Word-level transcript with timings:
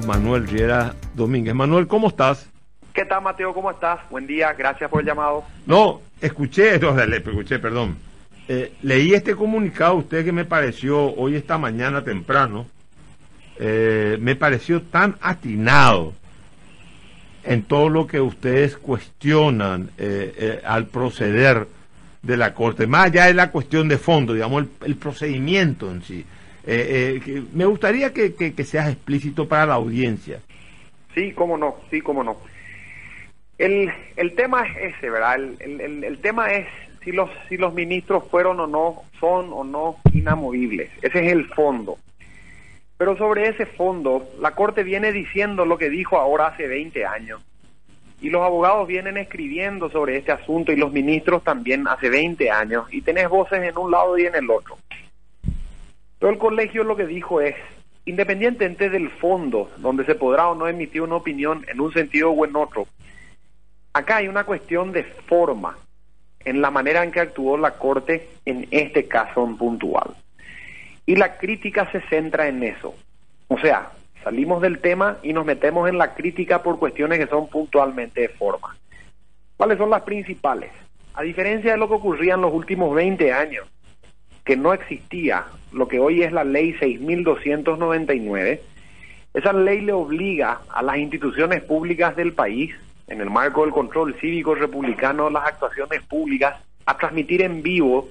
Manuel 0.00 0.46
Riera 0.46 0.94
Domínguez. 1.14 1.54
Manuel, 1.54 1.86
¿cómo 1.86 2.08
estás? 2.08 2.48
¿Qué 2.92 3.04
tal, 3.04 3.22
Mateo? 3.22 3.52
¿Cómo 3.52 3.70
estás? 3.70 4.00
Buen 4.10 4.26
día, 4.26 4.52
gracias 4.52 4.88
por 4.88 5.00
el 5.00 5.06
llamado. 5.06 5.44
No, 5.66 6.00
escuché, 6.20 6.78
no, 6.78 6.94
le, 6.94 7.16
escuché, 7.16 7.58
perdón. 7.58 7.96
Eh, 8.46 8.74
leí 8.82 9.14
este 9.14 9.34
comunicado 9.34 9.94
usted 9.96 10.24
que 10.24 10.32
me 10.32 10.44
pareció 10.44 11.14
hoy 11.14 11.34
esta 11.34 11.58
mañana 11.58 12.04
temprano, 12.04 12.66
eh, 13.58 14.18
me 14.20 14.36
pareció 14.36 14.82
tan 14.82 15.16
atinado 15.20 16.12
en 17.42 17.62
todo 17.62 17.88
lo 17.88 18.06
que 18.06 18.20
ustedes 18.20 18.76
cuestionan 18.76 19.90
eh, 19.98 20.60
al 20.64 20.86
proceder 20.86 21.66
de 22.24 22.36
la 22.36 22.54
Corte, 22.54 22.86
más 22.86 23.06
allá 23.06 23.26
de 23.26 23.34
la 23.34 23.50
cuestión 23.50 23.88
de 23.88 23.98
fondo, 23.98 24.32
digamos, 24.32 24.64
el, 24.84 24.96
procedimiento 24.96 25.90
en 25.90 26.02
sí. 26.02 26.24
Me 26.66 27.66
gustaría 27.66 28.12
que, 28.12 28.34
que 28.34 28.64
seas 28.64 28.88
explícito 28.88 29.46
para 29.46 29.66
la 29.66 29.74
audiencia. 29.74 30.40
Sí, 31.14 31.32
cómo 31.32 31.56
no, 31.56 31.76
sí, 31.90 32.00
cómo 32.00 32.24
no. 32.24 32.36
El, 33.56 33.92
el 34.16 34.34
tema 34.34 34.66
es 34.66 34.94
ese, 34.94 35.10
¿verdad? 35.10 35.36
El, 35.36 35.80
el, 35.80 36.04
el, 36.04 36.18
tema 36.18 36.52
es 36.52 36.66
si 37.04 37.12
los, 37.12 37.30
si 37.48 37.56
los 37.56 37.72
ministros 37.72 38.24
fueron 38.28 38.58
o 38.58 38.66
no, 38.66 39.02
son 39.20 39.52
o 39.52 39.62
no 39.62 39.96
inamovibles. 40.12 40.90
Ese 41.02 41.26
es 41.26 41.32
el 41.32 41.46
fondo. 41.46 41.98
Pero 42.96 43.16
sobre 43.16 43.48
ese 43.48 43.66
fondo, 43.66 44.28
la 44.40 44.52
Corte 44.52 44.82
viene 44.82 45.12
diciendo 45.12 45.64
lo 45.64 45.78
que 45.78 45.90
dijo 45.90 46.18
ahora 46.18 46.48
hace 46.48 46.66
20 46.66 47.06
años. 47.06 47.42
Y 48.20 48.30
los 48.30 48.42
abogados 48.42 48.88
vienen 48.88 49.16
escribiendo 49.18 49.90
sobre 49.90 50.16
este 50.16 50.32
asunto 50.32 50.72
y 50.72 50.76
los 50.76 50.92
ministros 50.92 51.44
también 51.44 51.86
hace 51.86 52.08
20 52.08 52.50
años. 52.50 52.86
Y 52.90 53.02
tenés 53.02 53.28
voces 53.28 53.62
en 53.62 53.76
un 53.76 53.90
lado 53.90 54.18
y 54.18 54.26
en 54.26 54.34
el 54.34 54.50
otro. 54.50 54.78
Pero 56.24 56.32
el 56.32 56.38
colegio 56.38 56.84
lo 56.84 56.96
que 56.96 57.06
dijo 57.06 57.42
es, 57.42 57.54
independientemente 58.06 58.88
del 58.88 59.10
fondo, 59.10 59.70
donde 59.76 60.06
se 60.06 60.14
podrá 60.14 60.48
o 60.48 60.54
no 60.54 60.66
emitir 60.66 61.02
una 61.02 61.16
opinión 61.16 61.66
en 61.68 61.82
un 61.82 61.92
sentido 61.92 62.30
o 62.30 62.46
en 62.46 62.56
otro, 62.56 62.86
Acá 63.92 64.16
hay 64.16 64.28
una 64.28 64.44
cuestión 64.44 64.90
de 64.92 65.04
forma 65.04 65.76
en 66.42 66.62
la 66.62 66.70
manera 66.70 67.04
en 67.04 67.12
que 67.12 67.20
actuó 67.20 67.58
la 67.58 67.72
Corte 67.72 68.26
en 68.46 68.66
este 68.70 69.06
caso 69.06 69.44
en 69.44 69.58
puntual. 69.58 70.14
Y 71.04 71.16
la 71.16 71.36
crítica 71.36 71.92
se 71.92 72.00
centra 72.08 72.48
en 72.48 72.62
eso. 72.62 72.94
O 73.48 73.58
sea, 73.58 73.90
salimos 74.22 74.62
del 74.62 74.78
tema 74.78 75.18
y 75.22 75.34
nos 75.34 75.44
metemos 75.44 75.90
en 75.90 75.98
la 75.98 76.14
crítica 76.14 76.62
por 76.62 76.78
cuestiones 76.78 77.18
que 77.18 77.26
son 77.26 77.48
puntualmente 77.48 78.22
de 78.22 78.28
forma. 78.30 78.74
¿Cuáles 79.58 79.76
son 79.76 79.90
las 79.90 80.00
principales? 80.04 80.70
A 81.12 81.22
diferencia 81.22 81.72
de 81.72 81.76
lo 81.76 81.86
que 81.86 81.96
ocurría 81.96 82.32
en 82.32 82.40
los 82.40 82.54
últimos 82.54 82.94
20 82.94 83.30
años, 83.30 83.68
que 84.44 84.56
no 84.56 84.72
existía 84.72 85.46
lo 85.72 85.88
que 85.88 85.98
hoy 85.98 86.22
es 86.22 86.32
la 86.32 86.44
ley 86.44 86.74
6299, 86.74 88.60
esa 89.32 89.52
ley 89.52 89.80
le 89.80 89.92
obliga 89.92 90.60
a 90.70 90.82
las 90.82 90.98
instituciones 90.98 91.62
públicas 91.62 92.14
del 92.14 92.32
país 92.32 92.74
en 93.08 93.20
el 93.20 93.30
marco 93.30 93.62
del 93.62 93.72
control 93.72 94.14
cívico 94.20 94.54
republicano, 94.54 95.28
las 95.30 95.46
actuaciones 95.46 96.02
públicas 96.02 96.56
a 96.86 96.96
transmitir 96.96 97.42
en 97.42 97.62
vivo 97.62 98.08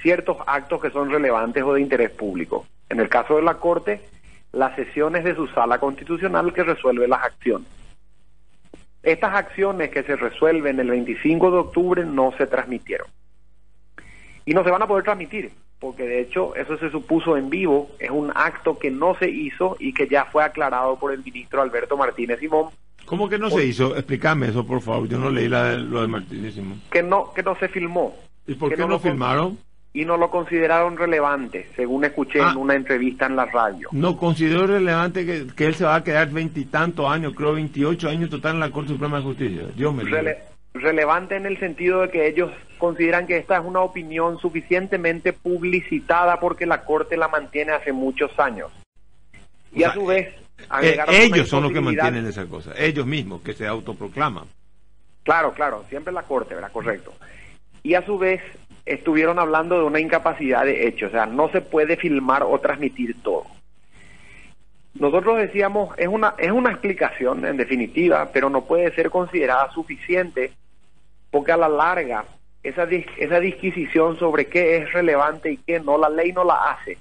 ciertos 0.00 0.36
actos 0.46 0.80
que 0.80 0.90
son 0.90 1.10
relevantes 1.10 1.62
o 1.62 1.74
de 1.74 1.80
interés 1.80 2.10
público. 2.10 2.66
En 2.88 3.00
el 3.00 3.08
caso 3.08 3.36
de 3.36 3.42
la 3.42 3.54
Corte, 3.54 4.00
las 4.52 4.74
sesiones 4.76 5.24
de 5.24 5.34
su 5.34 5.46
sala 5.48 5.78
constitucional 5.78 6.52
que 6.52 6.62
resuelve 6.62 7.08
las 7.08 7.24
acciones. 7.24 7.68
Estas 9.02 9.34
acciones 9.34 9.90
que 9.90 10.02
se 10.02 10.16
resuelven 10.16 10.78
el 10.78 10.90
25 10.90 11.50
de 11.50 11.58
octubre 11.58 12.04
no 12.04 12.32
se 12.36 12.46
transmitieron. 12.46 13.08
Y 14.44 14.54
no 14.54 14.64
se 14.64 14.70
van 14.70 14.82
a 14.82 14.86
poder 14.86 15.04
transmitir, 15.04 15.52
porque 15.80 16.04
de 16.04 16.20
hecho 16.20 16.54
eso 16.54 16.78
se 16.78 16.90
supuso 16.90 17.36
en 17.36 17.50
vivo, 17.50 17.90
es 17.98 18.10
un 18.10 18.30
acto 18.34 18.78
que 18.78 18.90
no 18.90 19.16
se 19.16 19.28
hizo 19.28 19.76
y 19.80 19.92
que 19.92 20.06
ya 20.06 20.26
fue 20.26 20.44
aclarado 20.44 20.96
por 20.96 21.12
el 21.12 21.24
ministro 21.24 21.62
Alberto 21.62 21.96
Martínez 21.96 22.38
Simón 22.38 22.68
¿Cómo 23.10 23.28
que 23.28 23.38
no 23.38 23.50
se 23.50 23.66
hizo? 23.66 23.96
Explícame 23.96 24.46
eso, 24.46 24.64
por 24.64 24.80
favor. 24.80 25.08
Yo 25.08 25.18
no 25.18 25.30
leí 25.30 25.48
lo 25.48 26.00
de 26.00 26.06
Martínez 26.06 26.54
Simón. 26.54 26.80
Que 26.92 27.02
no, 27.02 27.32
que 27.34 27.42
no 27.42 27.56
se 27.56 27.66
filmó. 27.66 28.16
¿Y 28.46 28.54
por 28.54 28.70
qué 28.70 28.82
no, 28.82 28.86
lo 28.86 29.00
filmaron? 29.00 29.58
Y 29.92 30.04
no 30.04 30.16
lo 30.16 30.30
consideraron 30.30 30.96
relevante, 30.96 31.68
según 31.74 32.04
escuché 32.04 32.38
en 32.38 32.44
ah. 32.44 32.56
una 32.56 32.76
entrevista 32.76 33.26
en 33.26 33.34
la 33.34 33.46
radio. 33.46 33.88
No 33.90 34.16
consideró 34.16 34.68
relevante 34.68 35.26
que, 35.26 35.66
él 35.66 35.74
se 35.74 35.82
va 35.82 35.96
a 35.96 36.04
quedar 36.04 36.30
veintitantos 36.30 37.10
años, 37.10 37.32
creo 37.34 37.54
veintiocho 37.54 38.08
años 38.08 38.30
total 38.30 38.54
en 38.54 38.60
la 38.60 38.70
Corte 38.70 38.92
Suprema 38.92 39.16
de 39.16 39.24
Justicia. 39.24 39.62
Dios 39.74 39.92
me 39.92 40.04
Relevante 40.72 41.36
en 41.36 41.46
el 41.46 41.58
sentido 41.58 42.02
de 42.02 42.10
que 42.10 42.28
ellos 42.28 42.50
consideran 42.78 43.26
que 43.26 43.36
esta 43.36 43.58
es 43.58 43.64
una 43.64 43.80
opinión 43.80 44.38
suficientemente 44.38 45.32
publicitada 45.32 46.38
porque 46.38 46.66
la 46.66 46.84
Corte 46.84 47.16
la 47.16 47.28
mantiene 47.28 47.72
hace 47.72 47.92
muchos 47.92 48.38
años. 48.38 48.70
Y 49.72 49.82
a 49.82 49.92
su 49.92 50.06
vez 50.06 50.34
eh, 50.82 50.98
ellos 51.10 51.48
son 51.48 51.64
los 51.64 51.72
que 51.72 51.80
mantienen 51.80 52.26
esa 52.26 52.46
cosa, 52.46 52.72
ellos 52.76 53.06
mismos 53.06 53.42
que 53.42 53.52
se 53.52 53.66
autoproclaman. 53.66 54.44
Claro, 55.22 55.52
claro, 55.52 55.84
siempre 55.88 56.12
la 56.12 56.22
Corte, 56.22 56.54
¿verdad? 56.54 56.72
Correcto. 56.72 57.12
Y 57.82 57.94
a 57.94 58.04
su 58.04 58.18
vez 58.18 58.42
estuvieron 58.86 59.38
hablando 59.38 59.78
de 59.78 59.84
una 59.84 60.00
incapacidad 60.00 60.64
de 60.64 60.86
hecho, 60.86 61.06
o 61.06 61.10
sea, 61.10 61.26
no 61.26 61.48
se 61.50 61.60
puede 61.60 61.96
filmar 61.96 62.42
o 62.42 62.58
transmitir 62.58 63.16
todo. 63.22 63.44
Nosotros 64.94 65.38
decíamos, 65.38 65.96
es 65.98 66.08
una, 66.08 66.34
es 66.38 66.50
una 66.50 66.70
explicación 66.70 67.44
en 67.44 67.56
definitiva, 67.56 68.30
pero 68.32 68.50
no 68.50 68.64
puede 68.64 68.92
ser 68.94 69.10
considerada 69.10 69.70
suficiente 69.72 70.52
porque 71.30 71.52
a 71.52 71.56
la 71.56 71.68
larga 71.68 72.24
esa, 72.62 72.84
esa 72.84 73.40
disquisición 73.40 74.18
sobre 74.18 74.46
qué 74.46 74.78
es 74.78 74.92
relevante 74.92 75.52
y 75.52 75.56
qué 75.58 75.80
no, 75.80 75.96
la 75.96 76.08
ley 76.08 76.32
no 76.32 76.44
la 76.44 76.72
hace. 76.72 76.98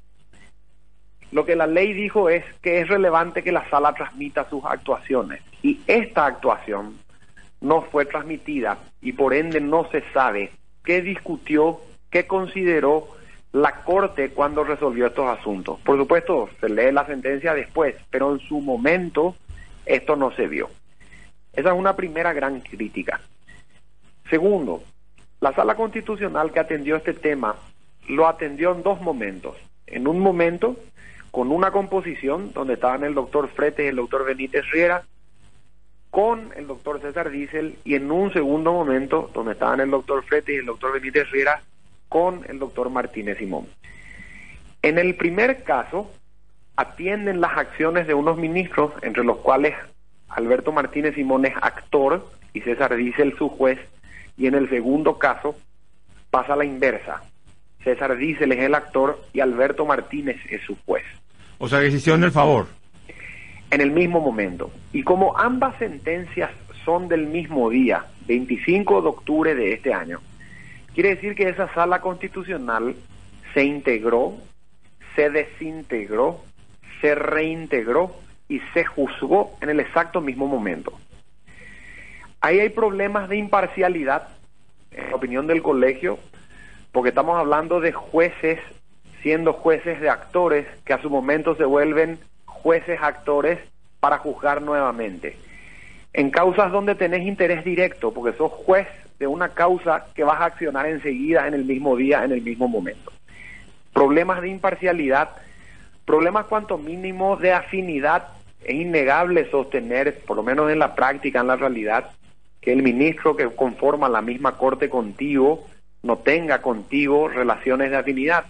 Lo 1.31 1.45
que 1.45 1.55
la 1.55 1.67
ley 1.67 1.93
dijo 1.93 2.29
es 2.29 2.43
que 2.61 2.79
es 2.79 2.87
relevante 2.87 3.43
que 3.43 3.51
la 3.51 3.67
sala 3.69 3.93
transmita 3.93 4.49
sus 4.49 4.63
actuaciones 4.65 5.41
y 5.61 5.79
esta 5.87 6.25
actuación 6.25 6.97
no 7.61 7.81
fue 7.81 8.05
transmitida 8.05 8.79
y 9.01 9.13
por 9.13 9.33
ende 9.33 9.59
no 9.59 9.89
se 9.91 10.03
sabe 10.13 10.51
qué 10.83 11.01
discutió, 11.01 11.81
qué 12.09 12.25
consideró 12.25 13.07
la 13.51 13.83
Corte 13.83 14.29
cuando 14.29 14.63
resolvió 14.63 15.07
estos 15.07 15.25
asuntos. 15.25 15.79
Por 15.81 15.97
supuesto, 15.97 16.49
se 16.59 16.69
lee 16.69 16.91
la 16.91 17.05
sentencia 17.05 17.53
después, 17.53 17.95
pero 18.09 18.31
en 18.31 18.39
su 18.39 18.61
momento 18.61 19.35
esto 19.85 20.15
no 20.15 20.31
se 20.31 20.47
vio. 20.47 20.69
Esa 21.53 21.69
es 21.69 21.75
una 21.75 21.95
primera 21.95 22.33
gran 22.33 22.61
crítica. 22.61 23.19
Segundo, 24.29 24.83
la 25.39 25.53
sala 25.53 25.75
constitucional 25.75 26.51
que 26.51 26.59
atendió 26.59 26.95
este 26.95 27.13
tema 27.13 27.55
lo 28.07 28.27
atendió 28.27 28.71
en 28.73 28.83
dos 28.83 29.01
momentos. 29.01 29.55
En 29.87 30.07
un 30.07 30.19
momento 30.19 30.75
con 31.31 31.51
una 31.51 31.71
composición 31.71 32.53
donde 32.53 32.73
estaban 32.73 33.03
el 33.03 33.13
doctor 33.13 33.47
Fretes 33.49 33.85
y 33.85 33.89
el 33.89 33.95
doctor 33.95 34.25
Benítez 34.25 34.69
Riera, 34.71 35.03
con 36.09 36.51
el 36.55 36.67
doctor 36.67 37.01
César 37.01 37.29
Diesel 37.29 37.77
y 37.83 37.95
en 37.95 38.11
un 38.11 38.33
segundo 38.33 38.73
momento 38.73 39.29
donde 39.33 39.53
estaban 39.53 39.79
el 39.79 39.91
doctor 39.91 40.23
Fretes 40.23 40.55
y 40.55 40.57
el 40.59 40.65
doctor 40.65 40.93
Benítez 40.93 41.29
Riera, 41.29 41.61
con 42.09 42.45
el 42.49 42.59
doctor 42.59 42.89
Martínez 42.89 43.37
Simón. 43.37 43.67
En 44.81 44.97
el 44.97 45.15
primer 45.15 45.63
caso, 45.63 46.11
atienden 46.75 47.41
las 47.41 47.57
acciones 47.57 48.07
de 48.07 48.13
unos 48.13 48.37
ministros, 48.37 48.91
entre 49.01 49.23
los 49.23 49.37
cuales 49.37 49.75
Alberto 50.29 50.71
Martínez 50.71 51.15
Simón 51.15 51.45
es 51.45 51.53
actor 51.61 52.27
y 52.53 52.61
César 52.61 52.95
Diesel 52.95 53.37
su 53.37 53.49
juez, 53.49 53.79
y 54.37 54.47
en 54.47 54.55
el 54.55 54.69
segundo 54.69 55.19
caso 55.19 55.55
pasa 56.29 56.55
la 56.55 56.65
inversa. 56.65 57.21
César 57.83 58.17
Diesel 58.17 58.51
es 58.51 58.59
el 58.59 58.75
actor 58.75 59.21
y 59.33 59.39
Alberto 59.39 59.85
Martínez 59.85 60.37
es 60.49 60.61
su 60.63 60.77
juez. 60.85 61.03
O 61.57 61.67
sea, 61.67 61.81
que 61.81 61.91
se 61.91 61.97
hicieron 61.97 62.23
el 62.23 62.31
favor. 62.31 62.67
En 63.71 63.81
el 63.81 63.91
mismo 63.91 64.19
momento. 64.21 64.71
Y 64.93 65.03
como 65.03 65.37
ambas 65.37 65.77
sentencias 65.77 66.51
son 66.85 67.07
del 67.07 67.27
mismo 67.27 67.69
día, 67.69 68.05
25 68.27 69.01
de 69.01 69.07
octubre 69.07 69.55
de 69.55 69.73
este 69.73 69.93
año, 69.93 70.21
quiere 70.93 71.15
decir 71.15 71.35
que 71.35 71.49
esa 71.49 71.73
sala 71.73 72.01
constitucional 72.01 72.95
se 73.53 73.63
integró, 73.63 74.35
se 75.15 75.29
desintegró, 75.29 76.41
se 77.01 77.15
reintegró 77.15 78.15
y 78.47 78.59
se 78.73 78.85
juzgó 78.85 79.57
en 79.61 79.69
el 79.69 79.79
exacto 79.79 80.21
mismo 80.21 80.47
momento. 80.47 80.93
Ahí 82.41 82.59
hay 82.59 82.69
problemas 82.69 83.29
de 83.29 83.37
imparcialidad, 83.37 84.29
en 84.91 85.09
la 85.09 85.15
opinión 85.15 85.47
del 85.47 85.61
colegio, 85.61 86.19
porque 86.91 87.09
estamos 87.09 87.37
hablando 87.37 87.79
de 87.79 87.91
jueces 87.91 88.59
siendo 89.21 89.53
jueces 89.53 89.99
de 89.99 90.09
actores 90.09 90.65
que 90.85 90.93
a 90.93 91.01
su 91.01 91.09
momento 91.09 91.55
se 91.55 91.65
vuelven 91.65 92.19
jueces 92.45 92.99
actores 93.01 93.59
para 93.99 94.17
juzgar 94.17 94.61
nuevamente. 94.61 95.37
En 96.13 96.31
causas 96.31 96.71
donde 96.71 96.95
tenés 96.95 97.27
interés 97.27 97.63
directo, 97.63 98.13
porque 98.13 98.37
sos 98.37 98.51
juez 98.51 98.87
de 99.19 99.27
una 99.27 99.49
causa 99.49 100.05
que 100.15 100.23
vas 100.23 100.39
a 100.39 100.45
accionar 100.45 100.87
enseguida, 100.87 101.47
en 101.47 101.53
el 101.53 101.65
mismo 101.65 101.95
día, 101.95 102.23
en 102.23 102.31
el 102.31 102.41
mismo 102.41 102.67
momento. 102.67 103.11
Problemas 103.93 104.41
de 104.41 104.49
imparcialidad, 104.49 105.29
problemas 106.05 106.45
cuanto 106.45 106.77
mínimo 106.77 107.35
de 107.35 107.51
afinidad. 107.51 108.27
Es 108.63 108.75
innegable 108.75 109.49
sostener, 109.51 110.19
por 110.25 110.37
lo 110.37 110.43
menos 110.43 110.71
en 110.71 110.79
la 110.79 110.95
práctica, 110.95 111.41
en 111.41 111.47
la 111.47 111.55
realidad, 111.55 112.11
que 112.61 112.73
el 112.73 112.81
ministro 112.81 113.35
que 113.35 113.47
conforma 113.47 114.09
la 114.09 114.21
misma 114.21 114.57
corte 114.57 114.89
contigo 114.89 115.65
no 116.01 116.17
tenga 116.17 116.61
contigo 116.61 117.27
relaciones 117.27 117.91
de 117.91 117.97
afinidad. 117.97 118.45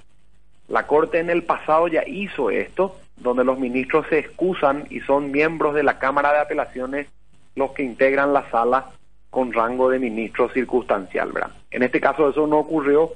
La 0.67 0.85
Corte 0.85 1.19
en 1.19 1.31
el 1.31 1.43
pasado 1.43 1.87
ya 1.87 2.03
hizo 2.05 2.51
esto 2.51 2.95
donde 3.17 3.43
los 3.43 3.57
ministros 3.57 4.05
se 4.07 4.19
excusan 4.19 4.85
y 4.89 4.99
son 5.01 5.31
miembros 5.31 5.73
de 5.73 5.83
la 5.83 5.97
Cámara 5.97 6.31
de 6.31 6.39
Apelaciones 6.39 7.07
los 7.55 7.71
que 7.71 7.83
integran 7.83 8.33
la 8.33 8.49
sala 8.49 8.91
con 9.29 9.53
rango 9.53 9.89
de 9.89 9.99
ministro 9.99 10.49
circunstancial, 10.49 11.31
¿verdad? 11.31 11.51
En 11.71 11.83
este 11.83 12.01
caso 12.01 12.29
eso 12.29 12.47
no 12.47 12.57
ocurrió, 12.57 13.11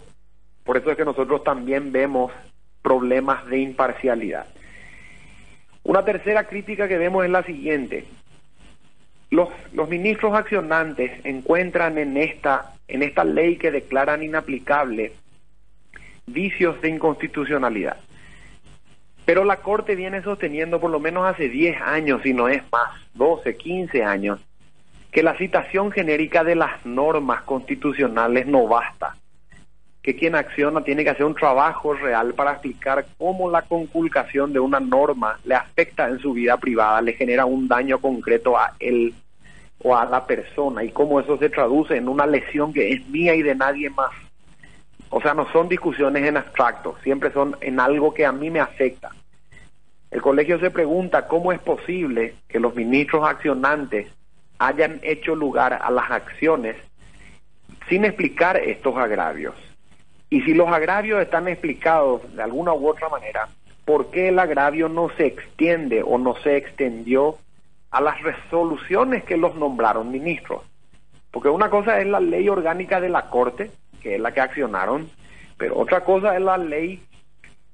por 0.64 0.78
eso 0.78 0.92
es 0.92 0.98
que 0.98 1.06
nosotros 1.06 1.44
también 1.44 1.92
vemos 1.92 2.32
problemas 2.82 3.46
de 3.48 3.60
imparcialidad. 3.60 4.46
Una 5.84 6.06
tercera 6.06 6.46
crítica 6.46 6.88
que 6.88 6.98
vemos 6.98 7.26
es 7.26 7.32
la 7.32 7.44
siguiente. 7.44 8.06
Los, 9.30 9.50
los 9.74 9.90
ministros 9.90 10.36
accionantes 10.36 11.12
encuentran 11.26 11.98
en 11.98 12.18
esta, 12.18 12.74
en 12.88 13.04
esta 13.04 13.24
ley 13.24 13.58
que 13.58 13.72
declaran 13.72 14.24
inaplicable 14.24 15.14
vicios 16.28 16.80
de 16.82 16.90
inconstitucionalidad. 16.90 17.98
Pero 19.26 19.46
la 19.46 19.58
Corte 19.58 19.96
viene 19.96 20.22
sosteniendo 20.22 20.80
por 20.80 20.92
lo 20.92 21.00
menos 21.00 21.26
hace 21.26 21.50
10 21.50 21.82
años, 21.82 22.22
si 22.24 22.34
no 22.34 22.48
es 22.48 22.62
más, 22.72 22.92
12, 23.14 23.56
15 23.56 24.04
años, 24.04 24.40
que 25.14 25.22
la 25.22 25.38
citación 25.38 25.92
genérica 25.92 26.44
de 26.44 26.56
las 26.56 26.84
normas 26.88 27.44
constitucionales 27.44 28.48
no 28.48 28.68
basta, 28.68 29.16
que 30.02 30.16
quien 30.16 30.34
acciona 30.34 30.84
tiene 30.84 31.04
que 31.04 31.12
hacer 31.12 31.26
un 31.26 31.36
trabajo 31.36 31.94
real 31.94 32.34
para 32.34 32.54
explicar 32.54 33.06
cómo 33.20 33.50
la 33.50 33.62
conculcación 33.62 34.52
de 34.52 34.60
una 34.60 34.80
norma 34.80 35.40
le 35.46 35.54
afecta 35.54 36.10
en 36.10 36.18
su 36.18 36.34
vida 36.34 36.58
privada, 36.58 37.00
le 37.00 37.14
genera 37.14 37.46
un 37.46 37.68
daño 37.68 38.00
concreto 38.00 38.58
a 38.58 38.74
él 38.80 39.14
o 39.84 39.96
a 39.96 40.04
la 40.06 40.26
persona 40.26 40.84
y 40.84 40.90
cómo 40.90 41.20
eso 41.20 41.38
se 41.38 41.50
traduce 41.50 41.96
en 41.96 42.10
una 42.10 42.26
lesión 42.26 42.74
que 42.74 42.92
es 42.92 43.08
mía 43.08 43.36
y 43.36 43.44
de 43.44 43.54
nadie 43.54 43.92
más. 43.92 44.12
O 45.10 45.22
sea, 45.22 45.36
no 45.36 45.48
son 45.52 45.70
discusiones 45.70 46.24
en 46.24 46.38
abstracto, 46.38 46.98
siempre 47.04 47.32
son 47.32 47.56
en 47.62 47.80
algo 47.80 48.16
que 48.16 48.26
a 48.26 48.32
mí 48.32 48.50
me 48.50 48.62
afecta. 48.62 49.12
El 50.10 50.24
colegio 50.24 50.60
se 50.60 50.72
pregunta 50.72 51.28
cómo 51.28 51.52
es 51.52 51.60
posible 51.60 52.34
que 52.48 52.60
los 52.60 52.76
ministros 52.76 53.24
accionantes 53.28 54.08
hayan 54.60 55.00
hecho 55.04 55.36
lugar 55.36 55.80
a 55.82 55.92
las 55.92 56.10
acciones 56.12 56.76
sin 57.90 58.06
explicar 58.06 58.58
estos 58.58 58.96
agravios. 58.98 59.56
Y 60.30 60.42
si 60.42 60.54
los 60.54 60.70
agravios 60.70 61.22
están 61.22 61.48
explicados 61.48 62.22
de 62.36 62.42
alguna 62.42 62.74
u 62.74 62.88
otra 62.88 63.10
manera, 63.10 63.48
¿por 63.86 64.10
qué 64.10 64.30
el 64.30 64.40
agravio 64.40 64.90
no 64.90 65.10
se 65.16 65.28
extiende 65.28 66.02
o 66.04 66.18
no 66.18 66.36
se 66.38 66.58
extendió 66.58 67.38
a 67.92 68.02
las 68.02 68.22
resoluciones 68.22 69.24
que 69.24 69.38
los 69.38 69.56
nombraron 69.56 70.12
ministros? 70.12 70.64
Porque 71.30 71.50
una 71.50 71.70
cosa 71.70 72.00
es 72.00 72.08
la 72.08 72.20
ley 72.20 72.48
orgánica 72.50 73.00
de 73.00 73.10
la 73.10 73.30
Corte, 73.30 73.72
que 74.02 74.16
es 74.16 74.22
la 74.22 74.34
que 74.34 74.42
accionaron, 74.42 75.10
pero 75.58 75.78
otra 75.78 76.04
cosa 76.04 76.36
es 76.36 76.42
la 76.42 76.58
ley, 76.58 77.04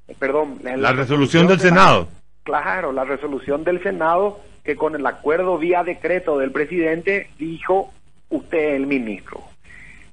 eh, 0.08 0.16
perdón, 0.18 0.60
la, 0.64 0.92
resolución 0.92 1.48
del 1.48 1.60
Senado. 1.60 2.08
Claro, 2.44 2.92
la 2.92 3.04
resolución 3.04 3.64
del 3.64 3.82
Senado 3.82 4.40
que 4.64 4.76
con 4.76 4.96
el 4.96 5.06
acuerdo 5.06 5.58
vía 5.58 5.84
decreto 5.84 6.38
del 6.38 6.52
presidente 6.52 7.30
dijo 7.38 7.92
usted 8.30 8.58
es 8.58 8.76
el 8.76 8.88
ministro. 8.88 9.42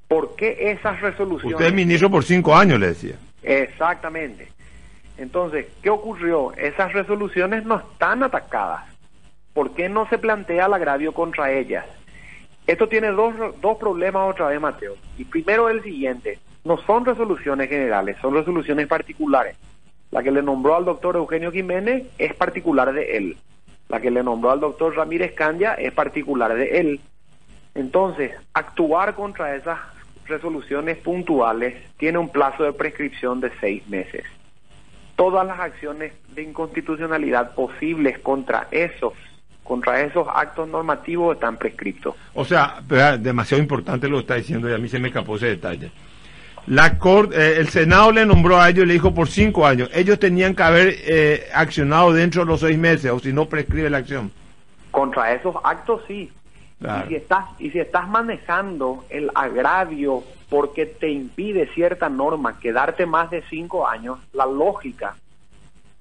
¿Por 0.08 0.36
qué 0.36 0.70
esas 0.70 1.00
resoluciones? 1.00 1.54
Usted 1.54 1.66
es 1.66 1.74
ministro 1.74 2.10
por 2.10 2.24
cinco 2.24 2.54
años, 2.54 2.78
le 2.78 2.88
decía. 2.88 3.16
Exactamente. 3.42 4.48
Entonces, 5.18 5.66
¿qué 5.82 5.90
ocurrió? 5.90 6.52
Esas 6.56 6.92
resoluciones 6.92 7.64
no 7.64 7.76
están 7.76 8.22
atacadas. 8.22 8.84
¿Por 9.52 9.72
qué 9.72 9.88
no 9.88 10.08
se 10.08 10.18
plantea 10.18 10.66
el 10.66 10.74
agravio 10.74 11.12
contra 11.12 11.50
ellas? 11.50 11.86
Esto 12.66 12.88
tiene 12.88 13.08
dos, 13.08 13.34
dos 13.60 13.78
problemas 13.78 14.30
otra 14.30 14.48
vez, 14.48 14.60
Mateo. 14.60 14.96
Y 15.16 15.24
primero 15.24 15.68
el 15.68 15.82
siguiente, 15.82 16.38
no 16.64 16.76
son 16.78 17.04
resoluciones 17.04 17.68
generales, 17.68 18.16
son 18.20 18.34
resoluciones 18.34 18.86
particulares. 18.86 19.56
La 20.10 20.22
que 20.22 20.30
le 20.30 20.42
nombró 20.42 20.76
al 20.76 20.84
doctor 20.84 21.16
Eugenio 21.16 21.52
Jiménez 21.52 22.04
es 22.18 22.34
particular 22.34 22.92
de 22.92 23.16
él. 23.16 23.36
La 23.88 24.00
que 24.00 24.10
le 24.10 24.22
nombró 24.22 24.50
al 24.50 24.60
doctor 24.60 24.96
Ramírez 24.96 25.34
Candia 25.34 25.74
es 25.74 25.92
particular 25.92 26.54
de 26.54 26.80
él. 26.80 27.00
Entonces, 27.74 28.32
actuar 28.52 29.14
contra 29.14 29.54
esas 29.54 29.78
resoluciones 30.26 30.96
puntuales 30.98 31.76
tiene 31.98 32.18
un 32.18 32.28
plazo 32.28 32.64
de 32.64 32.72
prescripción 32.72 33.40
de 33.40 33.50
seis 33.60 33.86
meses. 33.88 34.24
Todas 35.14 35.46
las 35.46 35.60
acciones 35.60 36.12
de 36.34 36.42
inconstitucionalidad 36.42 37.54
posibles 37.54 38.18
contra 38.18 38.68
esos 38.70 39.14
contra 39.66 40.00
esos 40.00 40.26
actos 40.32 40.68
normativos 40.68 41.34
están 41.34 41.56
prescritos. 41.56 42.14
O 42.34 42.44
sea, 42.44 42.80
demasiado 43.18 43.60
importante 43.60 44.08
lo 44.08 44.18
que 44.18 44.20
está 44.20 44.34
diciendo 44.36 44.70
y 44.70 44.72
a 44.72 44.78
mí 44.78 44.88
se 44.88 45.00
me 45.00 45.08
escapó 45.08 45.36
ese 45.36 45.46
detalle. 45.46 45.90
La 46.66 46.98
corte, 46.98 47.36
eh, 47.36 47.60
el 47.60 47.68
Senado 47.68 48.10
le 48.10 48.26
nombró 48.26 48.60
a 48.60 48.68
ellos 48.68 48.84
y 48.84 48.86
le 48.88 48.94
dijo 48.94 49.14
por 49.14 49.28
cinco 49.28 49.66
años. 49.66 49.88
Ellos 49.94 50.18
tenían 50.18 50.54
que 50.54 50.62
haber 50.62 50.96
eh, 50.98 51.48
accionado 51.54 52.12
dentro 52.12 52.42
de 52.42 52.50
los 52.50 52.60
seis 52.60 52.76
meses 52.76 53.10
o 53.10 53.20
si 53.20 53.32
no 53.32 53.46
prescribe 53.46 53.88
la 53.88 53.98
acción. 53.98 54.32
Contra 54.90 55.32
esos 55.32 55.54
actos 55.62 56.02
sí. 56.08 56.32
Y, 56.80 57.08
si 57.08 57.14
estás, 57.14 57.46
y 57.58 57.70
si 57.70 57.78
estás 57.78 58.06
manejando 58.08 59.04
el 59.08 59.30
agravio 59.34 60.24
porque 60.50 60.86
te 60.86 61.10
impide 61.10 61.68
cierta 61.68 62.08
norma 62.08 62.58
quedarte 62.58 63.06
más 63.06 63.30
de 63.30 63.42
cinco 63.48 63.88
años, 63.88 64.18
la 64.32 64.44
lógica 64.44 65.16